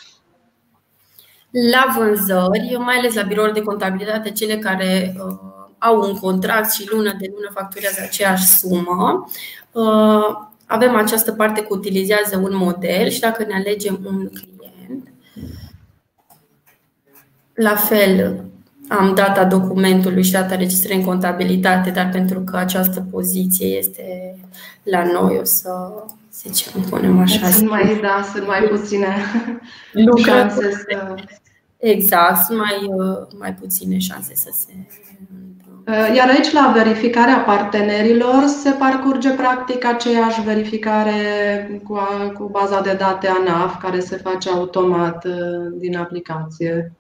La 1.73 1.95
vânzări, 1.97 2.77
mai 2.79 2.97
ales 2.97 3.15
la 3.15 3.23
birouri 3.23 3.53
de 3.55 3.63
contabilitate, 3.63 4.31
cele 4.31 4.57
care 4.57 5.15
uh, 5.17 5.39
au 5.79 6.01
un 6.01 6.19
contract 6.19 6.73
și 6.73 6.89
lună 6.91 7.15
de 7.19 7.31
lună 7.35 7.51
facturează 7.55 8.01
aceeași 8.03 8.47
sumă, 8.47 9.31
uh, 9.73 10.49
avem 10.71 10.95
această 10.95 11.33
parte 11.33 11.61
că 11.61 11.67
utilizează 11.71 12.37
un 12.37 12.57
model 12.57 13.09
și 13.09 13.21
dacă 13.21 13.45
ne 13.45 13.55
alegem 13.55 14.01
un 14.05 14.29
client, 14.29 15.13
la 17.55 17.75
fel 17.75 18.45
am 18.89 19.15
data 19.15 19.45
documentului 19.45 20.23
și 20.23 20.33
data 20.33 20.55
registrării 20.55 20.99
în 20.99 21.05
contabilitate, 21.05 21.91
dar 21.91 22.09
pentru 22.13 22.41
că 22.41 22.57
această 22.57 23.07
poziție 23.11 23.67
este 23.67 24.37
la 24.83 25.05
noi, 25.05 25.39
o 25.41 25.45
să 25.45 25.71
zicem, 26.33 26.83
punem 26.83 27.19
așa. 27.19 27.51
Sunt 27.51 27.69
mai, 27.69 27.99
da, 28.03 28.25
sunt 28.33 28.47
mai 28.47 28.61
puține 28.61 29.07
șanse 30.17 30.71
să... 30.71 31.15
Exact, 31.77 32.45
sunt 32.45 32.59
mai, 32.59 32.91
mai 33.39 33.55
puține 33.55 33.99
șanse 33.99 34.35
să 34.35 34.49
se 34.53 34.73
Uh, 35.31 35.50
iar 36.15 36.29
aici, 36.29 36.53
la 36.53 36.73
verificarea 36.75 37.37
partenerilor, 37.37 38.47
se 38.47 38.71
parcurge 38.71 39.31
practic 39.31 39.85
aceeași 39.85 40.43
verificare 40.43 41.13
cu, 41.85 41.99
cu 42.39 42.49
baza 42.53 42.81
de 42.81 42.97
date 42.99 43.29
ANAF, 43.29 43.81
care 43.81 44.01
se 44.01 44.17
face 44.17 44.51
automat 44.51 45.25
uh, 45.25 45.33
din 45.79 45.97
aplicație. 45.97 46.93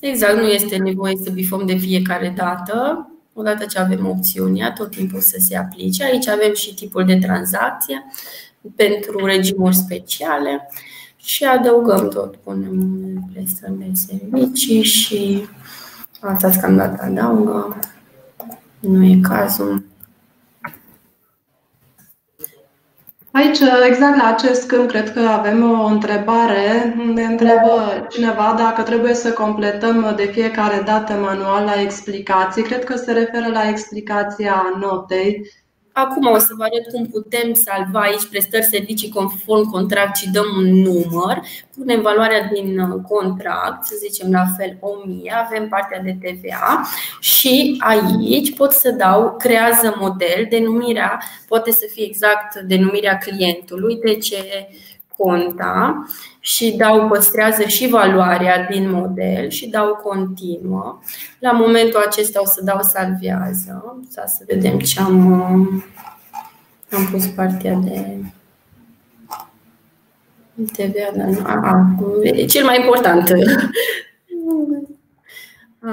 Exact, 0.00 0.36
nu 0.36 0.46
este 0.46 0.76
nevoie 0.76 1.16
să 1.24 1.30
bifăm 1.30 1.66
de 1.66 1.74
fiecare 1.76 2.32
dată. 2.36 3.04
Odată 3.32 3.64
ce 3.64 3.78
avem 3.78 4.08
opțiunea, 4.08 4.72
tot 4.72 4.90
timpul 4.90 5.20
să 5.20 5.36
se 5.38 5.56
aplice. 5.56 6.04
Aici 6.04 6.28
avem 6.28 6.54
și 6.54 6.74
tipul 6.74 7.04
de 7.04 7.16
tranzacție 7.16 8.06
pentru 8.76 9.24
regimuri 9.24 9.74
speciale 9.74 10.68
și 11.16 11.44
adăugăm 11.44 12.08
tot, 12.08 12.36
punem 12.36 13.28
prestări 13.32 13.78
de 13.78 13.90
servicii 13.92 14.82
și 14.82 15.48
asta 16.20 16.50
că 16.60 16.66
am 16.66 16.76
dat 16.76 17.00
adaugă. 17.00 17.78
Nu 18.80 19.04
e 19.04 19.18
cazul. 19.22 19.84
Aici, 23.32 23.58
exact 23.88 24.16
la 24.16 24.26
acest 24.26 24.66
câmp, 24.68 24.88
cred 24.88 25.12
că 25.12 25.20
avem 25.20 25.70
o 25.70 25.84
întrebare. 25.84 26.94
Ne 27.14 27.24
întreabă 27.24 28.06
cineva 28.08 28.54
dacă 28.58 28.82
trebuie 28.82 29.14
să 29.14 29.32
completăm 29.32 30.12
de 30.16 30.24
fiecare 30.24 30.82
dată 30.84 31.12
manual 31.12 31.64
la 31.64 31.80
explicații. 31.80 32.62
Cred 32.62 32.84
că 32.84 32.96
se 32.96 33.12
referă 33.12 33.46
la 33.52 33.68
explicația 33.68 34.62
notei 34.80 35.50
Acum 35.92 36.26
o 36.26 36.38
să 36.38 36.54
vă 36.56 36.62
arăt 36.62 36.92
cum 36.92 37.06
putem 37.06 37.52
salva 37.54 38.00
aici 38.00 38.26
prestări 38.26 38.64
servicii 38.64 39.08
conform 39.08 39.70
contract 39.70 40.16
și 40.16 40.30
dăm 40.30 40.44
un 40.56 40.82
număr. 40.82 41.40
Punem 41.76 42.00
valoarea 42.00 42.50
din 42.52 42.78
uh, 42.78 43.00
contract, 43.08 43.86
să 43.86 43.94
zicem 43.98 44.30
la 44.30 44.44
fel 44.56 44.76
1000, 44.80 45.32
avem 45.46 45.68
partea 45.68 46.00
de 46.00 46.16
TVA 46.20 46.86
și 47.20 47.76
aici 47.78 48.54
pot 48.54 48.72
să 48.72 48.90
dau 48.90 49.36
creează 49.38 49.96
model, 49.98 50.46
denumirea 50.48 51.22
poate 51.48 51.70
să 51.70 51.86
fie 51.92 52.04
exact 52.04 52.60
denumirea 52.60 53.18
clientului, 53.18 53.96
de 53.96 54.14
ce 54.14 54.68
conta 55.20 56.06
și 56.40 56.74
dau 56.76 57.08
păstrează 57.08 57.62
și 57.62 57.88
valoarea 57.88 58.66
din 58.70 58.90
model 58.90 59.48
și 59.48 59.68
dau 59.68 59.94
continuă. 59.94 60.98
La 61.38 61.52
momentul 61.52 62.04
acesta 62.06 62.40
o 62.40 62.46
să 62.46 62.60
dau 62.64 62.80
salvează. 62.82 64.02
Să 64.08 64.44
vedem 64.46 64.78
ce 64.78 65.00
am, 65.00 65.32
am 66.90 67.08
pus 67.10 67.26
partea 67.26 67.74
de 67.74 68.16
TVA, 70.72 71.16
dar 71.16 71.26
nu. 71.26 71.40
A, 71.44 71.52
a, 71.52 71.96
cel 72.46 72.64
mai 72.64 72.80
important 72.80 73.28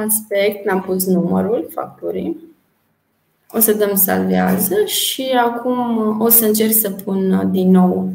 aspect, 0.06 0.66
n-am 0.66 0.82
pus 0.82 1.06
numărul 1.06 1.68
facturii. 1.74 2.46
O 3.50 3.60
să 3.60 3.74
dăm 3.74 3.96
salvează 3.96 4.86
și 4.86 5.24
acum 5.46 6.22
o 6.22 6.30
să 6.30 6.46
încerc 6.46 6.74
să 6.74 6.90
pun 6.90 7.50
din 7.52 7.70
nou 7.70 8.10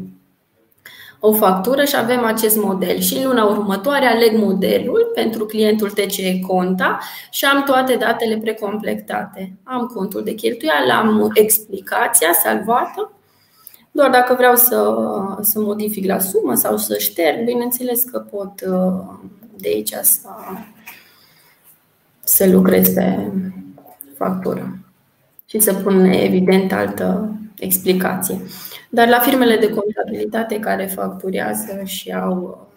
o 1.25 1.33
factură 1.33 1.83
și 1.83 1.95
avem 1.95 2.25
acest 2.25 2.57
model. 2.57 2.99
Și 2.99 3.17
în 3.17 3.23
luna 3.23 3.43
următoare 3.43 4.05
aleg 4.05 4.37
modelul 4.37 5.11
pentru 5.13 5.45
clientul 5.45 5.89
TCE 5.89 6.39
Conta 6.39 6.99
și 7.31 7.45
am 7.45 7.63
toate 7.63 7.95
datele 7.95 8.37
precompletate. 8.37 9.53
Am 9.63 9.91
contul 9.93 10.23
de 10.23 10.33
cheltuială, 10.33 10.93
am 10.93 11.31
explicația 11.33 12.27
salvată. 12.43 13.11
Doar 13.91 14.09
dacă 14.09 14.33
vreau 14.33 14.55
să, 14.55 14.95
să 15.41 15.59
modific 15.59 16.05
la 16.05 16.19
sumă 16.19 16.53
sau 16.55 16.77
să 16.77 16.97
șterg, 16.97 17.43
bineînțeles 17.45 18.03
că 18.03 18.19
pot 18.19 18.61
de 19.57 19.67
aici 19.67 19.93
să, 20.01 20.29
să 22.23 22.49
lucrez 22.49 22.89
pe 22.89 23.31
factură 24.17 24.77
și 25.45 25.59
să 25.59 25.73
pun 25.73 26.05
evident 26.05 26.71
altă 26.71 27.35
explicație. 27.59 28.41
Dar 28.95 29.07
la 29.07 29.19
firmele 29.19 29.57
de 29.57 29.69
contabilitate 29.69 30.59
care 30.59 30.85
facturează 30.85 31.81
și 31.83 32.11
au 32.11 32.67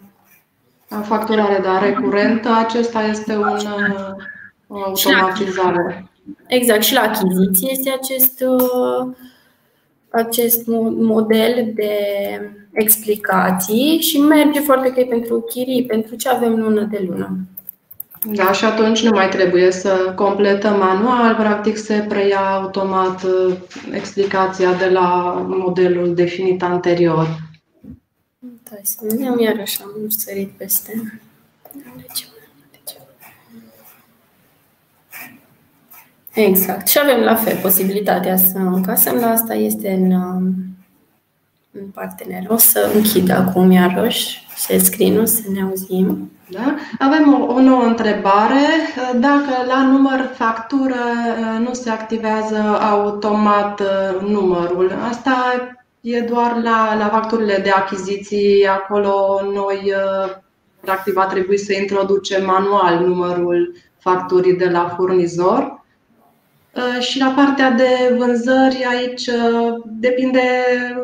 la 0.87 1.01
facturare, 1.01 1.61
dar 1.63 1.81
recurentă, 1.83 2.49
acesta 2.65 3.01
este 3.01 3.37
un, 3.37 3.45
uh, 3.45 4.15
o 4.67 4.83
automatizare. 4.83 6.05
Exact, 6.47 6.81
și 6.81 6.93
la 6.93 7.01
achiziție 7.01 7.69
este 7.71 7.89
acest, 7.89 8.43
uh, 8.47 9.15
acest 10.09 10.67
model 10.95 11.71
de 11.75 11.91
explicații 12.71 13.99
și 14.01 14.17
merge 14.19 14.59
foarte 14.59 14.87
ok 14.87 15.07
pentru 15.09 15.41
chirii, 15.41 15.85
pentru 15.85 16.15
ce 16.15 16.29
avem 16.29 16.55
lună 16.59 16.81
de 16.91 17.05
lună. 17.09 17.37
Da, 18.25 18.51
și 18.51 18.65
atunci 18.65 19.03
nu 19.03 19.09
mai 19.09 19.29
trebuie 19.29 19.71
să 19.71 20.13
completăm 20.15 20.79
manual, 20.79 21.35
practic 21.35 21.77
se 21.77 22.05
preia 22.07 22.39
automat 22.39 23.23
uh, 23.23 23.57
explicația 23.91 24.73
de 24.73 24.89
la 24.89 25.33
modelul 25.47 26.13
definit 26.13 26.63
anterior. 26.63 27.27
Da, 28.39 28.77
să 28.81 28.97
vedem 29.01 29.39
iarăși 29.39 29.81
am 29.81 30.09
sărit 30.09 30.49
peste. 30.49 31.19
Exact. 36.33 36.87
Și 36.87 36.99
avem 36.99 37.23
la 37.23 37.35
fel 37.35 37.57
posibilitatea 37.61 38.37
să 38.37 38.57
încasăm, 38.57 39.19
dar 39.19 39.31
asta 39.31 39.53
este 39.53 39.89
în, 39.91 40.11
um, 40.11 40.43
în 40.45 40.76
partener. 41.93 42.43
O 42.47 42.57
să 42.57 42.91
închid 42.95 43.31
acum 43.31 43.71
iarăși 43.71 44.45
se 44.55 44.77
screen 44.77 45.25
să 45.25 45.41
ne 45.53 45.61
auzim. 45.61 46.31
Da? 46.49 46.75
Avem 46.99 47.33
o, 47.33 47.53
o 47.53 47.61
nouă 47.61 47.83
întrebare. 47.83 48.65
Dacă 49.15 49.65
la 49.67 49.81
număr 49.81 50.31
factură 50.33 50.95
uh, 50.95 51.67
nu 51.67 51.73
se 51.73 51.89
activează 51.89 52.77
automat 52.91 53.79
uh, 53.79 54.29
numărul, 54.29 54.91
asta 55.09 55.35
e 56.01 56.21
doar 56.21 56.59
la, 56.63 56.95
la 56.97 57.07
facturile 57.07 57.59
de 57.63 57.69
achiziții. 57.69 58.67
Acolo 58.67 59.41
noi, 59.53 59.79
uh, 59.85 60.35
practic, 60.79 61.13
va 61.13 61.25
trebui 61.25 61.57
să 61.57 61.73
introducem 61.73 62.45
manual 62.45 63.05
numărul 63.05 63.75
facturii 63.97 64.57
de 64.57 64.69
la 64.69 64.93
furnizor. 64.95 65.85
Uh, 66.77 67.01
și 67.01 67.19
la 67.19 67.33
partea 67.35 67.71
de 67.71 68.15
vânzări, 68.17 68.85
aici 68.89 69.27
uh, 69.27 69.83
depinde 69.85 70.41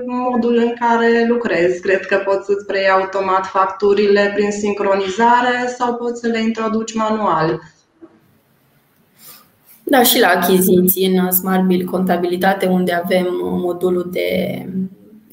modul 0.05 0.55
în 0.57 0.73
care 0.79 1.25
lucrezi. 1.27 1.81
Cred 1.81 2.05
că 2.05 2.15
poți 2.25 2.45
să-ți 2.45 2.65
preiei 2.65 2.89
automat 2.89 3.45
facturile 3.45 4.31
prin 4.36 4.51
sincronizare 4.51 5.73
sau 5.77 5.95
poți 5.95 6.19
să 6.19 6.27
le 6.27 6.41
introduci 6.41 6.93
manual. 6.93 7.59
Da, 9.83 10.03
și 10.03 10.19
la 10.19 10.27
achiziții 10.27 11.05
în 11.05 11.31
Smart 11.31 11.63
Bill 11.63 11.89
Contabilitate, 11.89 12.65
unde 12.65 12.93
avem 12.93 13.27
modulul 13.41 14.09
de 14.12 14.29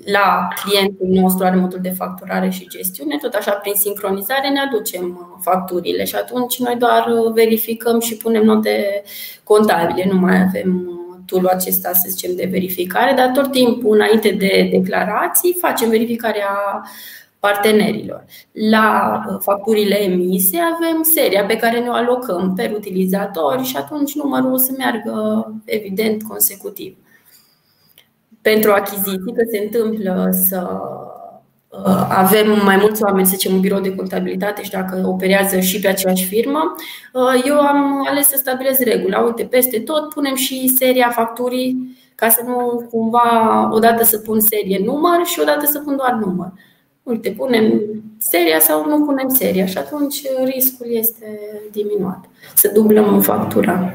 la 0.04 0.48
clientul 0.62 1.06
nostru 1.06 1.44
are 1.44 1.56
modul 1.56 1.78
de 1.82 1.90
facturare 1.90 2.50
și 2.50 2.68
gestiune, 2.68 3.16
tot 3.16 3.34
așa 3.34 3.52
prin 3.52 3.74
sincronizare 3.74 4.48
ne 4.48 4.60
aducem 4.60 5.04
uh, 5.04 5.38
facturile 5.40 6.04
și 6.04 6.14
atunci 6.14 6.58
noi 6.58 6.76
doar 6.78 7.06
uh, 7.06 7.32
verificăm 7.32 8.00
și 8.00 8.16
punem 8.16 8.44
note 8.44 9.02
contabile, 9.44 10.08
nu 10.12 10.18
mai 10.18 10.40
avem 10.40 10.86
uh, 10.88 11.18
tool 11.26 11.46
acesta, 11.46 11.92
să 11.92 12.06
zicem, 12.08 12.34
de 12.36 12.48
verificare, 12.50 13.14
dar 13.14 13.28
tot 13.28 13.50
timpul 13.50 13.94
înainte 13.94 14.30
de 14.30 14.68
declarații 14.72 15.56
facem 15.60 15.88
verificarea 15.88 16.48
partenerilor. 17.38 18.24
La 18.52 19.20
facturile 19.40 20.02
emise 20.02 20.58
avem 20.58 21.02
seria 21.02 21.44
pe 21.44 21.56
care 21.56 21.80
ne 21.80 21.88
o 21.88 21.92
alocăm 21.92 22.54
per 22.56 22.72
utilizator 22.72 23.64
și 23.64 23.76
atunci 23.76 24.14
numărul 24.14 24.52
o 24.52 24.56
să 24.56 24.72
meargă 24.76 25.46
evident 25.64 26.22
consecutiv 26.22 26.96
pentru 28.42 28.72
achiziții, 28.72 29.34
că 29.34 29.42
se 29.50 29.58
întâmplă 29.58 30.28
să 30.48 30.80
uh, 31.68 32.06
avem 32.08 32.64
mai 32.64 32.76
mulți 32.76 33.02
oameni, 33.02 33.26
să 33.26 33.36
zicem, 33.36 33.54
un 33.54 33.60
birou 33.60 33.80
de 33.80 33.94
contabilitate 33.94 34.62
și 34.62 34.70
dacă 34.70 35.02
operează 35.06 35.60
și 35.60 35.80
pe 35.80 35.88
aceeași 35.88 36.26
firmă, 36.26 36.74
uh, 37.12 37.42
eu 37.46 37.58
am 37.58 38.06
ales 38.08 38.26
să 38.26 38.36
stabilez 38.38 38.78
regula. 38.78 39.20
Uite, 39.20 39.42
peste 39.42 39.80
tot 39.80 40.08
punem 40.08 40.34
și 40.34 40.72
seria 40.78 41.10
facturii 41.10 41.98
ca 42.14 42.28
să 42.28 42.42
nu 42.46 42.88
cumva 42.90 43.68
odată 43.72 44.04
să 44.04 44.18
pun 44.18 44.40
serie 44.40 44.80
număr 44.84 45.24
și 45.24 45.40
odată 45.40 45.66
să 45.66 45.78
pun 45.78 45.96
doar 45.96 46.12
număr. 46.12 46.52
Uite, 47.02 47.30
punem 47.30 47.80
seria 48.18 48.58
sau 48.58 48.86
nu 48.88 49.04
punem 49.04 49.28
seria 49.28 49.66
și 49.66 49.78
atunci 49.78 50.22
riscul 50.44 50.86
este 50.90 51.40
diminuat. 51.70 52.24
Să 52.54 52.70
dublăm 52.74 53.20
factura. 53.20 53.92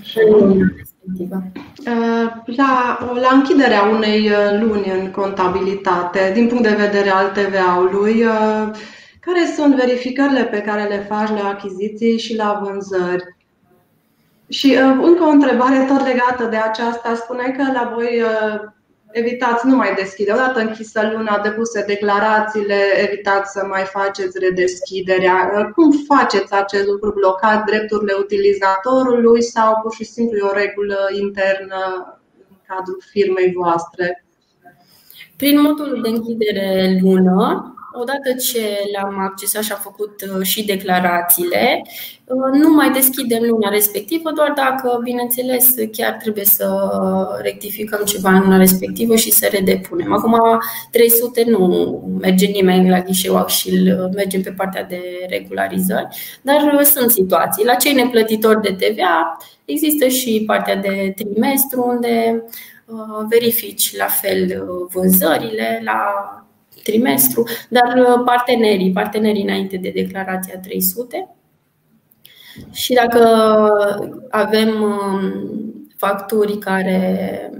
Așa 0.00 0.20
respectivă? 1.06 1.42
Uh, 1.78 2.56
la, 2.56 2.98
la 3.20 3.28
închiderea 3.32 3.82
unei 3.82 4.30
uh, 4.30 4.60
luni 4.60 4.90
în 5.00 5.10
contabilitate, 5.10 6.30
din 6.34 6.46
punct 6.46 6.62
de 6.62 6.74
vedere 6.74 7.10
al 7.10 7.30
TVA-ului, 7.30 8.24
uh, 8.24 8.70
care 9.20 9.52
sunt 9.56 9.74
verificările 9.74 10.44
pe 10.44 10.60
care 10.60 10.82
le 10.82 10.98
faci 10.98 11.28
la 11.28 11.48
achiziții 11.48 12.18
și 12.18 12.36
la 12.36 12.60
vânzări? 12.62 13.36
Și 14.48 14.78
încă 15.02 15.22
o 15.22 15.28
întrebare 15.28 15.84
tot 15.88 16.06
legată 16.06 16.44
de 16.50 16.56
aceasta. 16.56 17.14
Spune 17.14 17.54
că 17.56 17.72
la 17.72 17.92
voi 17.94 18.22
evitați 19.20 19.66
nu 19.66 19.76
mai 19.76 19.94
deschide. 19.94 20.32
Odată 20.32 20.60
închisă 20.60 21.10
luna, 21.12 21.40
depuse 21.42 21.84
declarațiile, 21.86 22.78
evitați 23.06 23.52
să 23.52 23.66
mai 23.68 23.82
faceți 23.82 24.38
redeschiderea. 24.38 25.36
Cum 25.74 25.90
faceți 26.08 26.52
acest 26.52 26.86
lucru? 26.86 27.12
Blocați 27.12 27.64
drepturile 27.64 28.14
utilizatorului 28.18 29.42
sau 29.42 29.80
pur 29.82 29.92
și 29.94 30.04
simplu 30.04 30.38
e 30.38 30.50
o 30.50 30.52
regulă 30.52 30.98
internă 31.20 31.82
în 32.50 32.56
cadrul 32.66 33.02
firmei 33.10 33.52
voastre? 33.52 34.24
Prin 35.36 35.60
modul 35.60 36.00
de 36.02 36.08
închidere 36.08 36.98
lună, 37.02 37.74
odată 38.00 38.32
ce 38.32 38.60
le-am 38.92 39.18
accesat 39.18 39.62
și 39.62 39.72
am 39.72 39.78
făcut 39.82 40.22
uh, 40.22 40.42
și 40.42 40.64
declarațiile, 40.64 41.82
uh, 42.24 42.60
nu 42.60 42.68
mai 42.74 42.90
deschidem 42.90 43.42
luna 43.42 43.68
respectivă, 43.70 44.30
doar 44.34 44.52
dacă, 44.56 45.00
bineînțeles, 45.02 45.74
chiar 45.92 46.12
trebuie 46.12 46.44
să 46.44 46.68
rectificăm 47.42 48.04
ceva 48.04 48.30
în 48.30 48.40
luna 48.40 48.56
respectivă 48.56 49.16
și 49.16 49.30
să 49.30 49.48
redepunem. 49.50 50.12
Acum, 50.12 50.38
300 50.90 51.44
nu 51.46 51.68
merge 52.20 52.46
nimeni 52.46 52.90
la 52.90 53.00
ghișeu 53.00 53.46
și 53.46 53.92
mergem 54.14 54.42
pe 54.42 54.54
partea 54.56 54.84
de 54.84 55.00
regularizări, 55.28 56.08
dar 56.42 56.72
uh, 56.74 56.80
sunt 56.80 57.10
situații. 57.10 57.64
La 57.64 57.74
cei 57.74 57.92
neplătitori 57.92 58.60
de 58.60 58.86
TVA 58.86 59.36
există 59.64 60.08
și 60.08 60.42
partea 60.46 60.76
de 60.76 61.14
trimestru, 61.16 61.84
unde 61.88 62.44
verifici 63.28 63.96
la 63.96 64.06
fel 64.06 64.64
vânzările 64.92 65.80
la 65.84 66.00
trimestru, 66.86 67.44
dar 67.68 67.96
uh, 67.96 68.22
partenerii, 68.24 68.92
partenerii 68.92 69.42
înainte 69.42 69.76
de 69.76 69.92
declarația 69.94 70.58
300. 70.58 71.36
Și 72.72 72.94
dacă 72.94 73.20
avem 74.30 74.82
um, 74.82 75.32
facturi 75.96 76.58
care, 76.58 77.50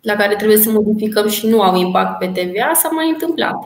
la 0.00 0.14
care 0.14 0.34
trebuie 0.34 0.58
să 0.58 0.70
modificăm 0.70 1.28
și 1.28 1.46
nu 1.46 1.62
au 1.62 1.76
impact 1.76 2.18
pe 2.18 2.26
TVA, 2.26 2.72
s-a 2.74 2.88
mai 2.92 3.08
întâmplat. 3.08 3.56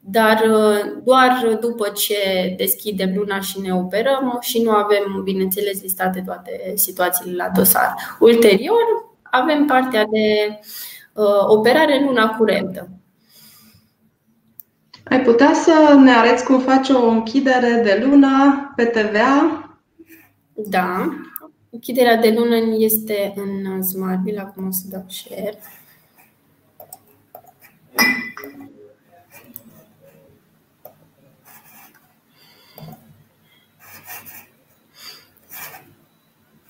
Dar 0.00 0.42
uh, 0.50 0.92
doar 1.04 1.58
după 1.60 1.88
ce 1.88 2.54
deschidem 2.56 3.12
luna 3.14 3.40
și 3.40 3.60
ne 3.60 3.74
operăm 3.74 4.38
și 4.40 4.62
nu 4.62 4.70
avem, 4.70 5.20
bineînțeles, 5.24 5.82
listate 5.82 6.22
toate 6.26 6.72
situațiile 6.74 7.36
la 7.36 7.50
dosar. 7.56 7.94
Ulterior, 8.18 8.84
avem 9.22 9.64
partea 9.64 10.04
de 10.04 10.58
uh, 11.12 11.44
operare 11.46 11.98
în 11.98 12.06
luna 12.06 12.28
curentă. 12.28 12.88
Ai 15.12 15.22
putea 15.22 15.52
să 15.54 15.94
ne 16.02 16.10
arăți 16.10 16.44
cum 16.44 16.60
faci 16.60 16.88
o 16.88 17.08
închidere 17.08 17.80
de 17.84 18.04
lună 18.04 18.72
pe 18.76 18.84
TVA? 18.84 19.66
Da. 20.54 21.18
Închiderea 21.70 22.16
de 22.16 22.34
lună 22.36 22.56
este 22.78 23.32
în 23.36 23.82
Smartbill. 23.82 24.38
Acum 24.38 24.66
o 24.66 24.70
să 24.70 24.82
dau 24.90 25.04
share. 25.08 25.58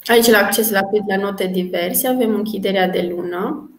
Aici, 0.05 0.27
la 0.27 0.39
acces 0.39 0.71
rapid 0.71 1.03
la 1.07 1.17
note 1.17 1.47
diverse, 1.47 2.09
avem 2.09 2.35
închiderea 2.35 2.89
de 2.89 3.15
lună. 3.15 3.72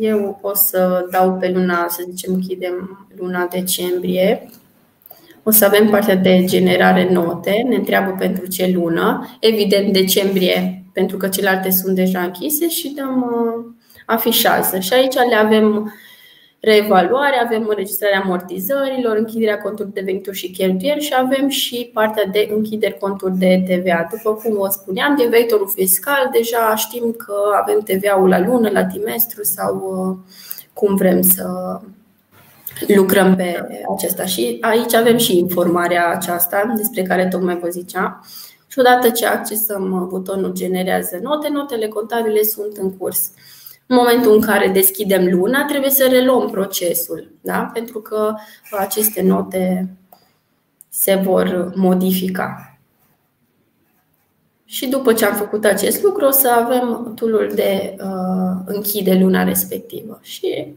Eu 0.00 0.38
o 0.42 0.54
să 0.54 1.06
dau 1.10 1.36
pe 1.40 1.50
luna, 1.50 1.86
să 1.88 2.04
zicem, 2.10 2.32
închidem 2.32 3.06
luna 3.16 3.46
decembrie. 3.46 4.50
O 5.42 5.50
să 5.50 5.64
avem 5.64 5.88
partea 5.88 6.16
de 6.16 6.44
generare 6.44 7.12
note, 7.12 7.64
ne 7.68 7.74
întreabă 7.74 8.16
pentru 8.18 8.46
ce 8.46 8.70
lună. 8.74 9.36
Evident, 9.40 9.92
decembrie, 9.92 10.84
pentru 10.92 11.16
că 11.16 11.28
celelalte 11.28 11.70
sunt 11.70 11.94
deja 11.94 12.20
închise 12.20 12.68
și 12.68 12.92
dăm 12.96 13.22
uh, 13.22 13.64
afișează. 14.06 14.78
Și 14.78 14.92
aici 14.92 15.14
le 15.14 15.36
avem 15.36 15.92
reevaluare, 16.64 17.36
avem 17.44 17.66
înregistrarea 17.68 18.20
amortizărilor, 18.20 19.16
închiderea 19.16 19.60
conturilor 19.60 19.94
de 19.94 20.00
venituri 20.00 20.36
și 20.36 20.50
cheltuieli 20.50 21.00
și 21.00 21.14
avem 21.16 21.48
și 21.48 21.90
partea 21.92 22.24
de 22.24 22.48
închideri 22.54 22.98
conturi 22.98 23.38
de 23.38 23.62
TVA. 23.66 24.08
După 24.10 24.34
cum 24.34 24.54
vă 24.54 24.68
spuneam, 24.70 25.16
din 25.16 25.28
vectorul 25.30 25.68
fiscal 25.74 26.30
deja 26.32 26.74
știm 26.76 27.12
că 27.12 27.34
avem 27.62 27.80
TVA-ul 27.80 28.28
la 28.28 28.40
lună, 28.40 28.70
la 28.70 28.84
trimestru 28.84 29.42
sau 29.42 29.74
uh, 29.74 30.34
cum 30.72 30.96
vrem 30.96 31.22
să 31.22 31.46
lucrăm 32.86 33.36
pe 33.36 33.68
acesta. 33.96 34.24
Și 34.24 34.58
aici 34.60 34.94
avem 34.94 35.16
și 35.16 35.38
informarea 35.38 36.08
aceasta 36.08 36.72
despre 36.76 37.02
care 37.02 37.28
tocmai 37.28 37.58
vă 37.58 37.68
ziceam. 37.68 38.24
Și 38.66 38.78
odată 38.78 39.08
ce 39.08 39.26
accesăm 39.26 40.06
butonul 40.08 40.52
generează 40.52 41.18
note, 41.22 41.48
notele 41.48 41.88
contabile 41.88 42.42
sunt 42.42 42.76
în 42.76 42.96
curs. 42.96 43.30
În 43.92 43.98
momentul 43.98 44.34
în 44.34 44.40
care 44.40 44.68
deschidem 44.68 45.28
luna, 45.30 45.64
trebuie 45.64 45.90
să 45.90 46.08
reluăm 46.10 46.50
procesul, 46.50 47.30
da? 47.40 47.70
pentru 47.72 47.98
că 48.00 48.34
aceste 48.78 49.22
note 49.22 49.88
se 50.88 51.14
vor 51.14 51.72
modifica. 51.74 52.78
Și 54.64 54.86
după 54.86 55.12
ce 55.12 55.24
am 55.24 55.34
făcut 55.34 55.64
acest 55.64 56.02
lucru, 56.02 56.26
o 56.26 56.30
să 56.30 56.48
avem 56.48 57.12
toolul 57.14 57.52
de 57.54 57.96
uh, 57.98 58.62
închide 58.64 59.14
luna 59.14 59.42
respectivă. 59.42 60.18
Și 60.22 60.74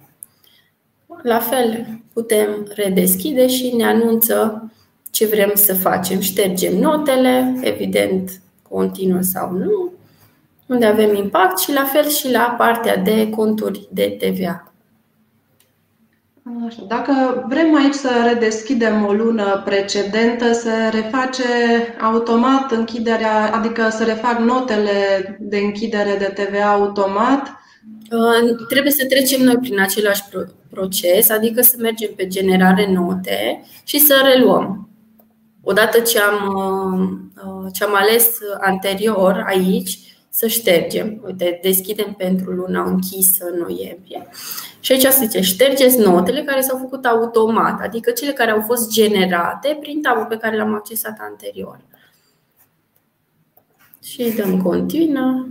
la 1.23 1.39
fel 1.39 1.85
putem 2.13 2.71
redeschide 2.75 3.47
și 3.47 3.75
ne 3.75 3.85
anunță 3.85 4.69
ce 5.11 5.25
vrem 5.25 5.51
să 5.53 5.73
facem. 5.73 6.19
Ștergem 6.19 6.77
notele, 6.77 7.59
evident, 7.61 8.41
continuă 8.69 9.21
sau 9.21 9.51
nu, 9.51 9.91
unde 10.65 10.85
avem 10.85 11.15
impact 11.15 11.59
și 11.59 11.73
la 11.73 11.83
fel 11.83 12.09
și 12.09 12.31
la 12.31 12.55
partea 12.57 12.97
de 12.97 13.29
conturi 13.29 13.87
de 13.91 14.17
TVA. 14.19 14.69
Dacă 16.87 17.45
vrem 17.47 17.75
aici 17.75 17.93
să 17.93 18.09
redeschidem 18.27 19.05
o 19.05 19.11
lună 19.13 19.61
precedentă, 19.65 20.51
se 20.53 20.69
reface 20.91 21.43
automat 22.01 22.71
închiderea, 22.71 23.53
adică 23.53 23.89
să 23.89 24.03
refac 24.03 24.39
notele 24.39 24.91
de 25.39 25.57
închidere 25.57 26.15
de 26.17 26.43
TVA 26.43 26.71
automat? 26.71 27.47
Uh, 28.11 28.55
trebuie 28.69 28.91
să 28.91 29.05
trecem 29.05 29.41
noi 29.41 29.57
prin 29.57 29.79
același 29.79 30.23
proces, 30.69 31.29
adică 31.29 31.61
să 31.61 31.75
mergem 31.79 32.09
pe 32.15 32.27
generare 32.27 32.91
note 32.93 33.63
și 33.83 33.99
să 33.99 34.21
reluăm. 34.23 34.89
Odată 35.63 35.99
ce 35.99 36.19
am, 36.19 36.55
uh, 37.35 37.71
ce 37.73 37.83
am 37.83 37.95
ales 37.95 38.37
anterior 38.59 39.43
aici, 39.47 39.99
să 40.35 40.47
ștergem. 40.47 41.21
Uite, 41.25 41.59
deschidem 41.61 42.13
pentru 42.17 42.51
luna 42.51 42.83
închisă 42.83 43.45
în 43.45 43.59
noiembrie. 43.59 44.27
Și 44.79 44.91
aici 44.91 45.05
se 45.05 45.25
zice, 45.25 45.41
ștergeți 45.41 45.99
notele 45.99 46.43
care 46.43 46.61
s-au 46.61 46.77
făcut 46.77 47.05
automat, 47.05 47.81
adică 47.81 48.11
cele 48.11 48.31
care 48.31 48.51
au 48.51 48.61
fost 48.61 48.91
generate 48.91 49.77
prin 49.81 50.01
tabul 50.01 50.25
pe 50.25 50.37
care 50.37 50.57
l-am 50.57 50.73
accesat 50.73 51.17
anterior. 51.19 51.79
Și 54.03 54.33
dăm 54.35 54.61
continuă. 54.61 55.47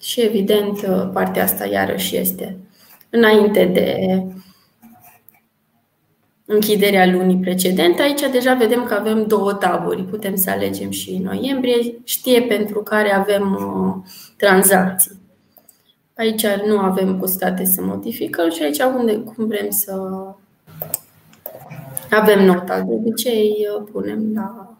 Și 0.00 0.20
evident, 0.20 0.80
partea 1.12 1.42
asta 1.42 1.66
iarăși 1.66 2.16
este 2.16 2.58
înainte 3.10 3.64
de 3.64 3.98
închiderea 6.46 7.06
lunii 7.06 7.36
precedente. 7.36 8.02
Aici 8.02 8.30
deja 8.30 8.54
vedem 8.54 8.84
că 8.84 8.94
avem 8.94 9.26
două 9.26 9.52
taburi. 9.52 10.02
Putem 10.02 10.36
să 10.36 10.50
alegem 10.50 10.90
și 10.90 11.18
noiembrie, 11.18 11.94
știe 12.04 12.42
pentru 12.42 12.82
care 12.82 13.12
avem 13.12 13.52
uh, 13.52 14.10
tranzacții. 14.36 15.22
Aici 16.16 16.46
nu 16.46 16.78
avem 16.78 17.18
posibilitate 17.18 17.64
să 17.64 17.82
modificăm 17.82 18.50
și 18.50 18.62
aici 18.62 18.78
unde 18.78 19.16
cum 19.16 19.46
vrem 19.46 19.70
să 19.70 19.94
avem 22.10 22.44
nota. 22.44 22.80
De 22.80 22.92
obicei 22.92 23.68
uh, 23.78 23.88
punem 23.92 24.32
la, 24.34 24.76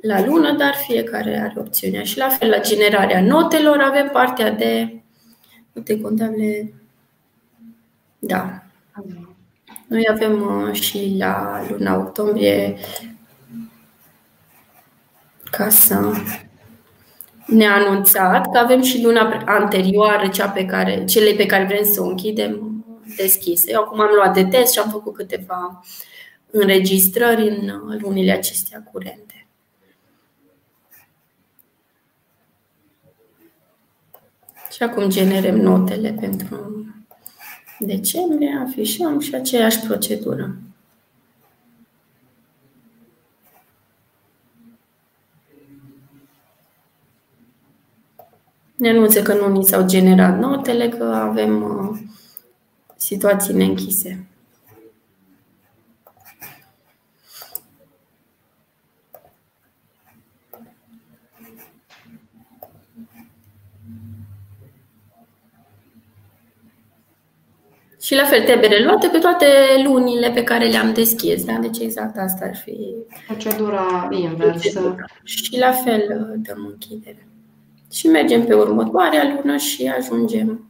la 0.00 0.24
lună, 0.26 0.52
dar 0.56 0.74
fiecare 0.74 1.38
are 1.38 1.54
opțiunea. 1.56 2.02
Și 2.02 2.18
la 2.18 2.28
fel 2.28 2.48
la 2.48 2.60
generarea 2.60 3.22
notelor 3.22 3.78
avem 3.80 4.08
partea 4.12 4.50
de 4.50 5.00
note 5.72 6.00
contabile. 6.00 6.72
Da. 8.18 8.62
Noi 9.90 10.06
avem 10.10 10.66
uh, 10.68 10.72
și 10.72 11.14
la 11.18 11.62
luna 11.68 11.96
octombrie 11.96 12.76
ca 15.50 15.68
să 15.68 16.12
ne 17.46 17.66
anunțat 17.66 18.50
că 18.52 18.58
avem 18.58 18.82
și 18.82 19.02
luna 19.02 19.42
anterioară, 19.46 20.28
cea 20.28 20.48
pe 20.48 20.64
care, 20.64 21.04
cele 21.04 21.32
pe 21.32 21.46
care 21.46 21.64
vrem 21.64 21.84
să 21.84 22.02
o 22.02 22.06
închidem, 22.06 22.84
deschise. 23.16 23.70
Eu 23.70 23.80
acum 23.80 24.00
am 24.00 24.10
luat 24.14 24.34
de 24.34 24.44
test 24.44 24.72
și 24.72 24.78
am 24.78 24.90
făcut 24.90 25.14
câteva 25.14 25.84
înregistrări 26.50 27.48
în 27.48 27.98
lunile 28.00 28.32
acestea 28.32 28.82
curente. 28.92 29.46
Și 34.72 34.82
acum 34.82 35.08
generăm 35.08 35.56
notele 35.56 36.16
pentru 36.20 36.70
decembrie, 37.80 38.64
afișăm 38.66 39.20
și 39.20 39.34
aceeași 39.34 39.80
procedură. 39.80 40.56
Ne 48.74 48.88
anunță 48.88 49.22
că 49.22 49.34
nu 49.34 49.48
ni 49.48 49.64
s-au 49.64 49.86
generat 49.86 50.38
notele, 50.38 50.88
că 50.88 51.04
avem 51.04 51.62
uh, 51.62 51.98
situații 52.96 53.54
neînchise. 53.54 54.29
Și 68.10 68.16
la 68.16 68.24
fel 68.24 68.44
trebuie 68.44 68.68
reluate 68.68 69.08
pe 69.08 69.18
toate 69.18 69.46
lunile 69.84 70.30
pe 70.30 70.44
care 70.44 70.68
le-am 70.68 70.92
deschis. 70.92 71.44
Da? 71.44 71.52
Deci 71.52 71.78
exact 71.78 72.18
asta 72.18 72.44
ar 72.44 72.56
fi. 72.56 72.94
Procedura 73.26 74.08
inversă. 74.10 74.94
Și 75.22 75.58
la 75.58 75.72
fel 75.72 76.30
uh, 76.32 76.40
dăm 76.46 76.66
închidere. 76.66 77.28
Și 77.92 78.06
mergem 78.06 78.44
pe 78.44 78.54
următoarea 78.54 79.34
lună 79.36 79.56
și 79.56 79.92
ajungem 79.98 80.68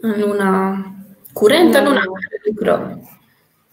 în 0.00 0.20
luna 0.20 0.76
curentă, 1.32 1.78
luna 1.78 2.00
care 2.00 2.40
lucrăm. 2.44 3.10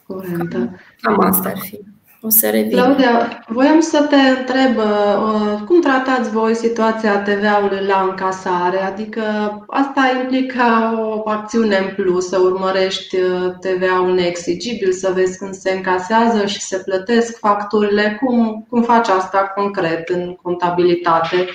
Curentă. 0.08 0.80
Cam 1.02 1.20
asta 1.20 1.50
ar 1.50 1.58
fi. 1.58 1.80
O 2.22 2.30
să 2.30 2.50
revin. 2.50 2.72
Claudia, 2.72 3.44
voiam 3.48 3.80
să 3.80 4.08
te 4.10 4.16
întreb 4.16 4.78
uh, 4.78 5.62
cum 5.66 5.82
tratați 5.82 6.30
voi 6.30 6.56
situația 6.56 7.22
TVA-ului 7.22 7.86
la 7.88 8.08
încasare? 8.10 8.78
Adică 8.78 9.24
asta 9.68 10.20
implică 10.22 10.64
o 10.96 11.30
acțiune 11.30 11.78
în 11.78 11.94
plus, 11.96 12.28
să 12.28 12.40
urmărești 12.40 13.16
uh, 13.16 13.52
TVA-ul 13.60 14.14
neexigibil, 14.14 14.92
să 14.92 15.12
vezi 15.16 15.38
când 15.38 15.54
se 15.54 15.72
încasează 15.72 16.46
și 16.46 16.60
se 16.60 16.78
plătesc 16.86 17.38
facturile. 17.38 18.20
Cum, 18.24 18.66
cum 18.70 18.82
faci 18.82 19.08
asta 19.08 19.52
concret 19.56 20.10
în 20.10 20.36
contabilitate? 20.42 21.48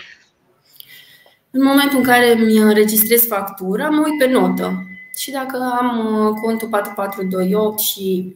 În 1.50 1.62
momentul 1.64 1.98
în 1.98 2.04
care 2.04 2.34
mi 2.38 2.56
înregistrez 2.56 3.26
factura, 3.26 3.88
mă 3.88 4.02
uit 4.04 4.18
pe 4.18 4.30
notă. 4.30 4.86
Și 5.16 5.30
dacă 5.30 5.76
am 5.80 5.98
uh, 5.98 6.40
contul 6.42 6.68
4428 6.68 7.78
și 7.78 8.34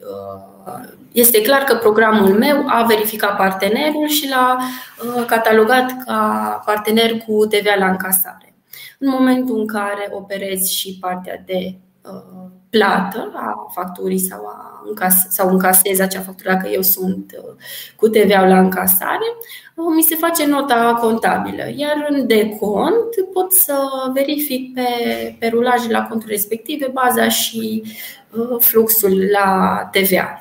este 1.12 1.43
clar 1.43 1.62
că 1.62 1.77
programul 1.77 2.39
meu 2.39 2.65
a 2.67 2.83
verificat 2.83 3.37
partenerul 3.37 4.09
și 4.09 4.29
l-a 4.29 4.59
uh, 4.59 5.25
catalogat 5.27 6.05
ca 6.05 6.62
partener 6.65 7.19
cu 7.19 7.47
TVA 7.47 7.75
la 7.79 7.89
încasare. 7.89 8.55
În 8.99 9.09
momentul 9.09 9.59
în 9.59 9.67
care 9.67 10.09
operezi 10.11 10.75
și 10.75 10.99
partea 11.01 11.43
de 11.47 11.61
uh, 11.65 11.86
plată 12.71 13.33
a 13.35 13.71
facturii 13.75 14.19
sau, 14.19 14.47
a 14.47 14.83
încas- 14.88 15.27
sau 15.29 15.49
încasez 15.49 15.99
acea 15.99 16.21
factură, 16.21 16.53
dacă 16.53 16.69
eu 16.69 16.83
sunt 16.83 17.35
uh, 17.38 17.55
cu 17.97 18.09
TVA 18.09 18.47
la 18.47 18.59
încasare, 18.59 19.37
mi 19.97 20.03
se 20.03 20.14
face 20.14 20.47
nota 20.47 20.99
contabilă. 21.01 21.62
Iar 21.77 22.07
în 22.09 22.27
decont 22.27 23.09
pot 23.33 23.53
să 23.53 23.75
verific 24.12 24.75
pe, 24.75 24.87
pe 25.38 25.47
rulaj 25.47 25.88
la 25.88 26.03
contul 26.03 26.29
respective 26.29 26.90
baza 26.92 27.29
și 27.29 27.83
fluxul 28.59 29.31
la 29.33 29.79
TVA. 29.92 30.40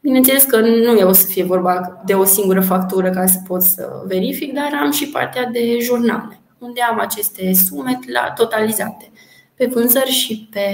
Bineînțeles 0.00 0.44
că 0.44 0.60
nu 0.60 0.96
e 0.96 1.02
o 1.02 1.12
să 1.12 1.26
fie 1.26 1.44
vorba 1.44 2.02
de 2.04 2.14
o 2.14 2.24
singură 2.24 2.60
factură 2.60 3.10
ca 3.10 3.26
să 3.26 3.38
pot 3.46 3.62
să 3.62 4.02
verific, 4.06 4.52
dar 4.52 4.70
am 4.82 4.90
și 4.90 5.08
partea 5.08 5.44
de 5.44 5.78
jurnale, 5.80 6.40
unde 6.58 6.80
am 6.80 6.98
aceste 6.98 7.52
sume 7.52 7.98
la 8.12 8.32
totalizate 8.36 9.10
pe 9.58 9.66
vânzări 9.66 10.10
și 10.10 10.48
pe 10.52 10.66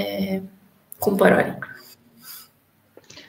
cumpărări. 0.99 1.59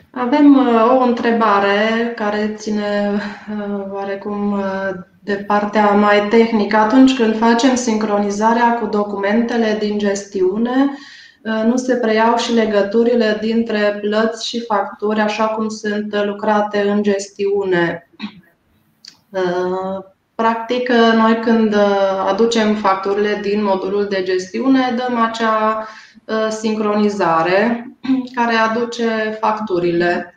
Avem 0.09 0.57
uh, 0.57 0.97
o 0.99 1.03
întrebare 1.03 2.13
care 2.15 2.53
ține 2.57 3.11
uh, 3.11 3.85
oarecum 3.91 4.51
uh, 4.51 4.89
de 5.23 5.33
partea 5.33 5.91
mai 5.91 6.27
tehnică. 6.27 6.75
Atunci 6.75 7.15
când 7.15 7.37
facem 7.37 7.75
sincronizarea 7.75 8.73
cu 8.79 8.85
documentele 8.85 9.77
din 9.79 9.97
gestiune, 9.97 10.97
Uh, 11.45 11.63
nu 11.65 11.77
se 11.77 11.95
preiau 11.95 12.37
și 12.37 12.53
legăturile 12.53 13.37
dintre 13.41 13.97
plăți 14.01 14.47
și 14.47 14.65
facturi 14.65 15.19
așa 15.19 15.47
cum 15.47 15.69
sunt 15.69 16.23
lucrate 16.23 16.89
în 16.89 17.03
gestiune. 17.03 18.09
Uh, 20.35 20.45
practic, 20.45 20.89
noi 21.15 21.39
când 21.39 21.75
aducem 22.27 22.75
facturile 22.75 23.39
din 23.41 23.63
modulul 23.63 24.07
de 24.09 24.23
gestiune, 24.23 24.95
dăm 24.97 25.17
acea 25.17 25.87
uh, 26.25 26.47
sincronizare 26.49 27.91
care 28.35 28.55
aduce 28.55 29.37
facturile. 29.39 30.29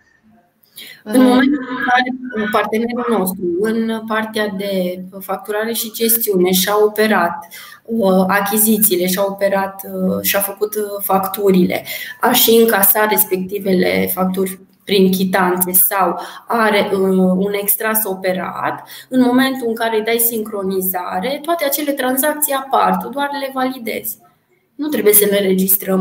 În 1.02 1.22
momentul 1.22 1.68
în 1.68 1.84
care 1.86 2.48
partenerul 2.52 3.06
nostru, 3.18 3.42
în 3.60 4.02
partea 4.06 4.48
de 4.56 5.02
facturare 5.20 5.72
și 5.72 5.92
gestiune, 5.92 6.52
și-a 6.52 6.74
operat 6.84 7.48
Uh, 7.90 8.24
achizițiile 8.26 9.06
și-a 9.06 9.24
operat 9.28 9.82
uh, 9.92 10.22
și-a 10.22 10.40
făcut 10.40 10.74
uh, 10.74 10.82
facturile, 11.02 11.84
a 12.20 12.32
și 12.32 12.50
încasat 12.50 13.10
respectivele 13.10 14.10
facturi 14.12 14.60
prin 14.88 15.10
chitanțe 15.10 15.72
sau 15.72 16.20
are 16.46 16.90
un 17.36 17.52
extras 17.52 17.98
operat, 18.04 18.88
în 19.08 19.20
momentul 19.20 19.68
în 19.68 19.74
care 19.74 19.96
îi 19.96 20.04
dai 20.04 20.18
sincronizare, 20.18 21.38
toate 21.42 21.64
acele 21.64 21.92
tranzacții 21.92 22.52
apar, 22.52 22.96
tu 23.02 23.08
doar 23.08 23.28
le 23.40 23.50
validezi. 23.54 24.18
Nu 24.74 24.88
trebuie 24.88 25.12
să 25.12 25.26
le 25.30 25.38
registrăm 25.38 26.00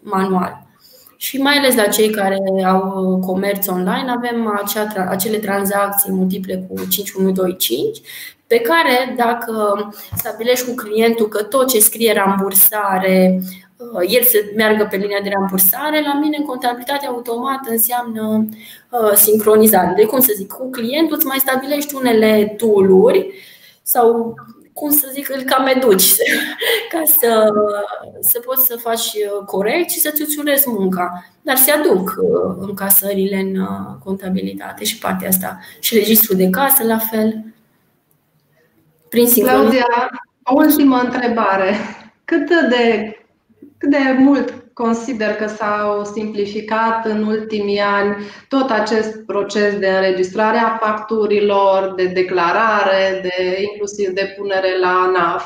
manual. 0.00 0.66
Și 1.16 1.38
mai 1.38 1.56
ales 1.56 1.74
la 1.74 1.86
cei 1.86 2.10
care 2.10 2.38
au 2.66 3.18
comerț 3.26 3.66
online, 3.66 4.14
avem 4.16 4.60
acea, 4.62 5.06
acele 5.08 5.38
tranzacții 5.38 6.12
multiple 6.12 6.66
cu 6.68 6.86
5125 6.88 8.00
pe 8.46 8.56
care 8.56 9.14
dacă 9.16 9.88
stabilești 10.16 10.66
cu 10.66 10.74
clientul 10.74 11.28
că 11.28 11.42
tot 11.42 11.68
ce 11.68 11.78
scrie 11.78 12.12
rambursare, 12.12 13.40
uh, 13.40 13.65
el 14.08 14.22
să 14.22 14.38
meargă 14.56 14.86
pe 14.90 14.96
linia 14.96 15.20
de 15.22 15.30
rambursare, 15.32 16.00
la 16.00 16.18
mine 16.18 16.36
în 16.36 16.44
contabilitate 16.44 17.06
automată 17.06 17.70
înseamnă 17.70 18.46
uh, 18.90 19.12
sincronizare. 19.14 19.92
De 19.96 20.04
cum 20.04 20.20
să 20.20 20.32
zic, 20.36 20.52
cu 20.52 20.70
clientul 20.70 21.16
îți 21.16 21.26
mai 21.26 21.38
stabilești 21.38 21.94
unele 21.94 22.54
tooluri 22.56 23.32
sau 23.82 24.34
cum 24.72 24.90
să 24.90 25.08
zic, 25.12 25.28
îl 25.28 25.42
cam 25.42 25.66
educi 25.66 26.14
ca 26.92 27.02
să, 27.18 27.48
să 28.20 28.40
poți 28.44 28.66
să 28.66 28.76
faci 28.76 29.10
corect 29.46 29.90
și 29.90 30.00
să-ți 30.00 30.22
ușurezi 30.22 30.70
munca. 30.70 31.24
Dar 31.42 31.56
se 31.56 31.70
aduc 31.70 32.14
uh, 32.20 32.56
încasările 32.58 33.36
în 33.36 33.66
contabilitate 34.04 34.84
și 34.84 34.98
partea 34.98 35.28
asta. 35.28 35.58
Și 35.80 35.98
registrul 35.98 36.36
de 36.36 36.50
casă 36.50 36.84
la 36.84 36.98
fel. 36.98 37.44
Prin 39.08 39.28
Claudia, 39.32 40.10
o 40.42 40.54
ultimă 40.54 40.96
întrebare. 40.96 41.74
Cât 42.24 42.48
de, 42.68 43.16
cât 43.78 43.90
de 43.90 44.16
mult 44.18 44.54
consider 44.72 45.34
că 45.34 45.46
s-au 45.46 46.04
simplificat 46.04 47.06
în 47.06 47.22
ultimii 47.22 47.80
ani 47.80 48.16
tot 48.48 48.70
acest 48.70 49.24
proces 49.26 49.78
de 49.78 49.88
înregistrare 49.88 50.58
a 50.58 50.76
facturilor, 50.76 51.92
de 51.94 52.06
declarare, 52.06 53.20
de 53.22 53.62
inclusiv 53.70 54.08
de 54.08 54.34
punere 54.38 54.78
la 54.80 55.10
NAF? 55.16 55.44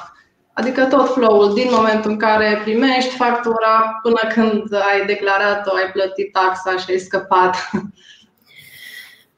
Adică 0.53 0.85
tot 0.85 1.13
flow-ul 1.13 1.55
din 1.55 1.69
momentul 1.71 2.11
în 2.11 2.17
care 2.17 2.61
primești 2.65 3.17
factura 3.17 3.99
până 4.03 4.21
când 4.35 4.75
ai 4.75 5.07
declarat-o, 5.07 5.75
ai 5.75 5.91
plătit 5.93 6.33
taxa 6.33 6.77
și 6.77 6.91
ai 6.91 6.99
scăpat. 6.99 7.57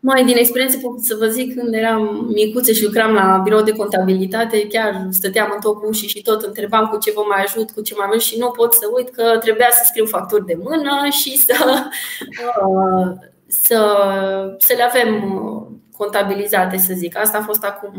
Mai 0.05 0.25
din 0.25 0.37
experiență 0.37 0.79
pot 0.79 1.01
să 1.01 1.17
vă 1.19 1.27
zic, 1.27 1.55
când 1.55 1.75
eram 1.75 2.27
micuță 2.35 2.73
și 2.73 2.85
lucram 2.85 3.12
la 3.12 3.41
birou 3.45 3.62
de 3.62 3.71
contabilitate, 3.73 4.67
chiar 4.67 5.07
stăteam 5.11 5.51
în 5.55 5.61
topul 5.61 5.88
ușii 5.88 6.09
și 6.09 6.23
tot 6.23 6.43
întrebam 6.43 6.87
cu 6.87 6.99
ce 6.99 7.12
vă 7.15 7.23
mai 7.29 7.43
ajut, 7.43 7.71
cu 7.71 7.81
ce 7.81 7.95
mai 7.97 8.07
mult 8.09 8.21
și 8.21 8.38
nu 8.38 8.51
pot 8.51 8.73
să 8.73 8.87
uit 8.97 9.09
că 9.09 9.38
trebuia 9.41 9.69
să 9.71 9.83
scriu 9.87 10.07
facturi 10.07 10.47
de 10.47 10.59
mână 10.62 11.09
și 11.11 11.38
să, 11.47 11.55
uh, 12.67 13.12
să, 13.47 13.79
să 14.59 14.73
le 14.77 14.83
avem 14.83 15.09
contabilizate, 15.97 16.77
să 16.77 16.93
zic. 16.97 17.19
Asta 17.19 17.38
a 17.38 17.45
fost 17.45 17.65
acum 17.65 17.93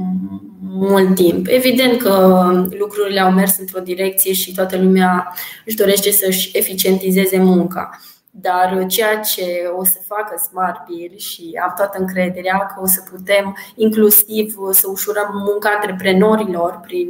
mult 0.62 1.16
timp. 1.16 1.48
Evident 1.50 2.02
că 2.02 2.42
lucrurile 2.70 3.20
au 3.20 3.32
mers 3.32 3.58
într-o 3.60 3.80
direcție 3.80 4.34
și 4.34 4.54
toată 4.54 4.78
lumea 4.78 5.34
își 5.66 5.76
dorește 5.76 6.12
să-și 6.12 6.50
eficientizeze 6.54 7.38
munca. 7.38 8.00
Dar 8.36 8.86
ceea 8.88 9.20
ce 9.20 9.72
o 9.78 9.84
să 9.84 10.00
facă 10.08 10.38
Smart 10.38 10.86
Bill 10.86 11.18
și 11.18 11.60
am 11.64 11.74
toată 11.76 11.98
încrederea 12.00 12.58
că 12.58 12.82
o 12.82 12.86
să 12.86 13.04
putem 13.12 13.58
inclusiv 13.76 14.56
să 14.72 14.88
ușurăm 14.90 15.30
munca 15.48 15.70
antreprenorilor 15.76 16.80
prin 16.82 17.08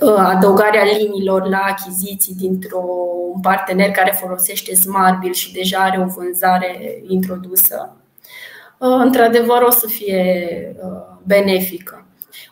uh, 0.00 0.14
adăugarea 0.16 0.84
liniilor 0.84 1.48
la 1.48 1.58
achiziții 1.58 2.34
dintr-un 2.34 3.40
partener 3.42 3.90
care 3.90 4.18
folosește 4.20 4.74
Smart 4.74 5.18
Bill 5.20 5.32
și 5.32 5.52
deja 5.52 5.78
are 5.78 6.00
o 6.00 6.06
vânzare 6.06 7.02
introdusă, 7.06 7.96
uh, 8.78 9.00
într-adevăr 9.04 9.62
o 9.62 9.70
să 9.70 9.86
fie 9.86 10.24
uh, 10.84 11.16
benefică. 11.22 12.06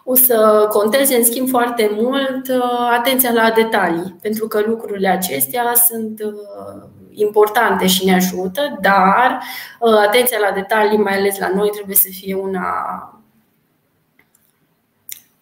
O 0.05 0.15
să 0.15 0.67
conteze, 0.71 1.17
în 1.17 1.25
schimb, 1.25 1.49
foarte 1.49 1.91
mult 1.93 2.51
atenția 2.99 3.33
la 3.33 3.51
detalii, 3.55 4.19
pentru 4.23 4.49
că 4.49 4.63
lucrurile 4.67 5.09
acestea 5.09 5.73
sunt 5.75 6.21
importante 7.15 7.87
și 7.87 8.05
ne 8.05 8.15
ajută, 8.15 8.79
dar 8.81 9.43
atenția 10.07 10.39
la 10.49 10.55
detalii, 10.55 10.99
mai 10.99 11.19
ales 11.19 11.39
la 11.39 11.51
noi, 11.55 11.71
trebuie 11.73 11.97
să 11.97 12.09
fie 12.11 12.35
una 12.35 12.65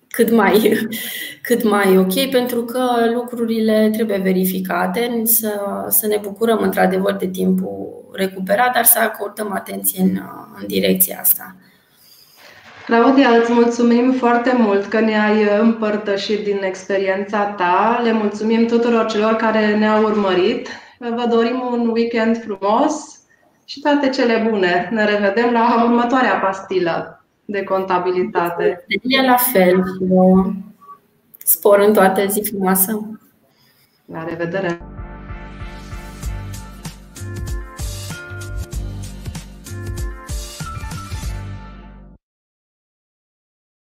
cât 0.08 0.30
mai, 0.30 0.78
cât 1.48 1.62
mai 1.62 1.98
ok, 1.98 2.30
pentru 2.30 2.64
că 2.64 3.10
lucrurile 3.14 3.90
trebuie 3.92 4.18
verificate, 4.18 5.22
să, 5.24 5.60
să 5.88 6.06
ne 6.06 6.18
bucurăm 6.22 6.58
într-adevăr 6.58 7.12
de 7.12 7.26
timpul 7.26 8.08
recuperat, 8.12 8.72
dar 8.72 8.84
să 8.84 8.98
acordăm 8.98 9.52
atenție 9.52 10.02
în, 10.02 10.20
în 10.60 10.66
direcția 10.66 11.18
asta. 11.20 11.56
Claudia, 12.86 13.28
îți 13.28 13.52
mulțumim 13.52 14.12
foarte 14.12 14.54
mult 14.56 14.86
că 14.86 15.00
ne-ai 15.00 15.58
împărtășit 15.60 16.44
din 16.44 16.60
experiența 16.62 17.44
ta. 17.44 18.00
Le 18.04 18.12
mulțumim 18.12 18.66
tuturor 18.66 19.06
celor 19.06 19.34
care 19.34 19.76
ne-au 19.76 20.02
urmărit. 20.02 20.68
Vă 20.98 21.26
dorim 21.30 21.60
un 21.72 21.88
weekend 21.88 22.38
frumos 22.42 23.20
și 23.64 23.80
toate 23.80 24.08
cele 24.08 24.48
bune. 24.50 24.88
Ne 24.92 25.04
revedem 25.04 25.52
la 25.52 25.84
următoarea 25.84 26.38
pastilă 26.38 27.24
de 27.44 27.62
contabilitate. 27.64 28.84
E 29.02 29.22
la 29.22 29.36
fel. 29.36 29.84
Spor 31.38 31.78
în 31.78 31.92
toate 31.92 32.26
zi 32.26 32.42
frumoasă. 32.50 33.18
La 34.04 34.24
revedere! 34.24 34.97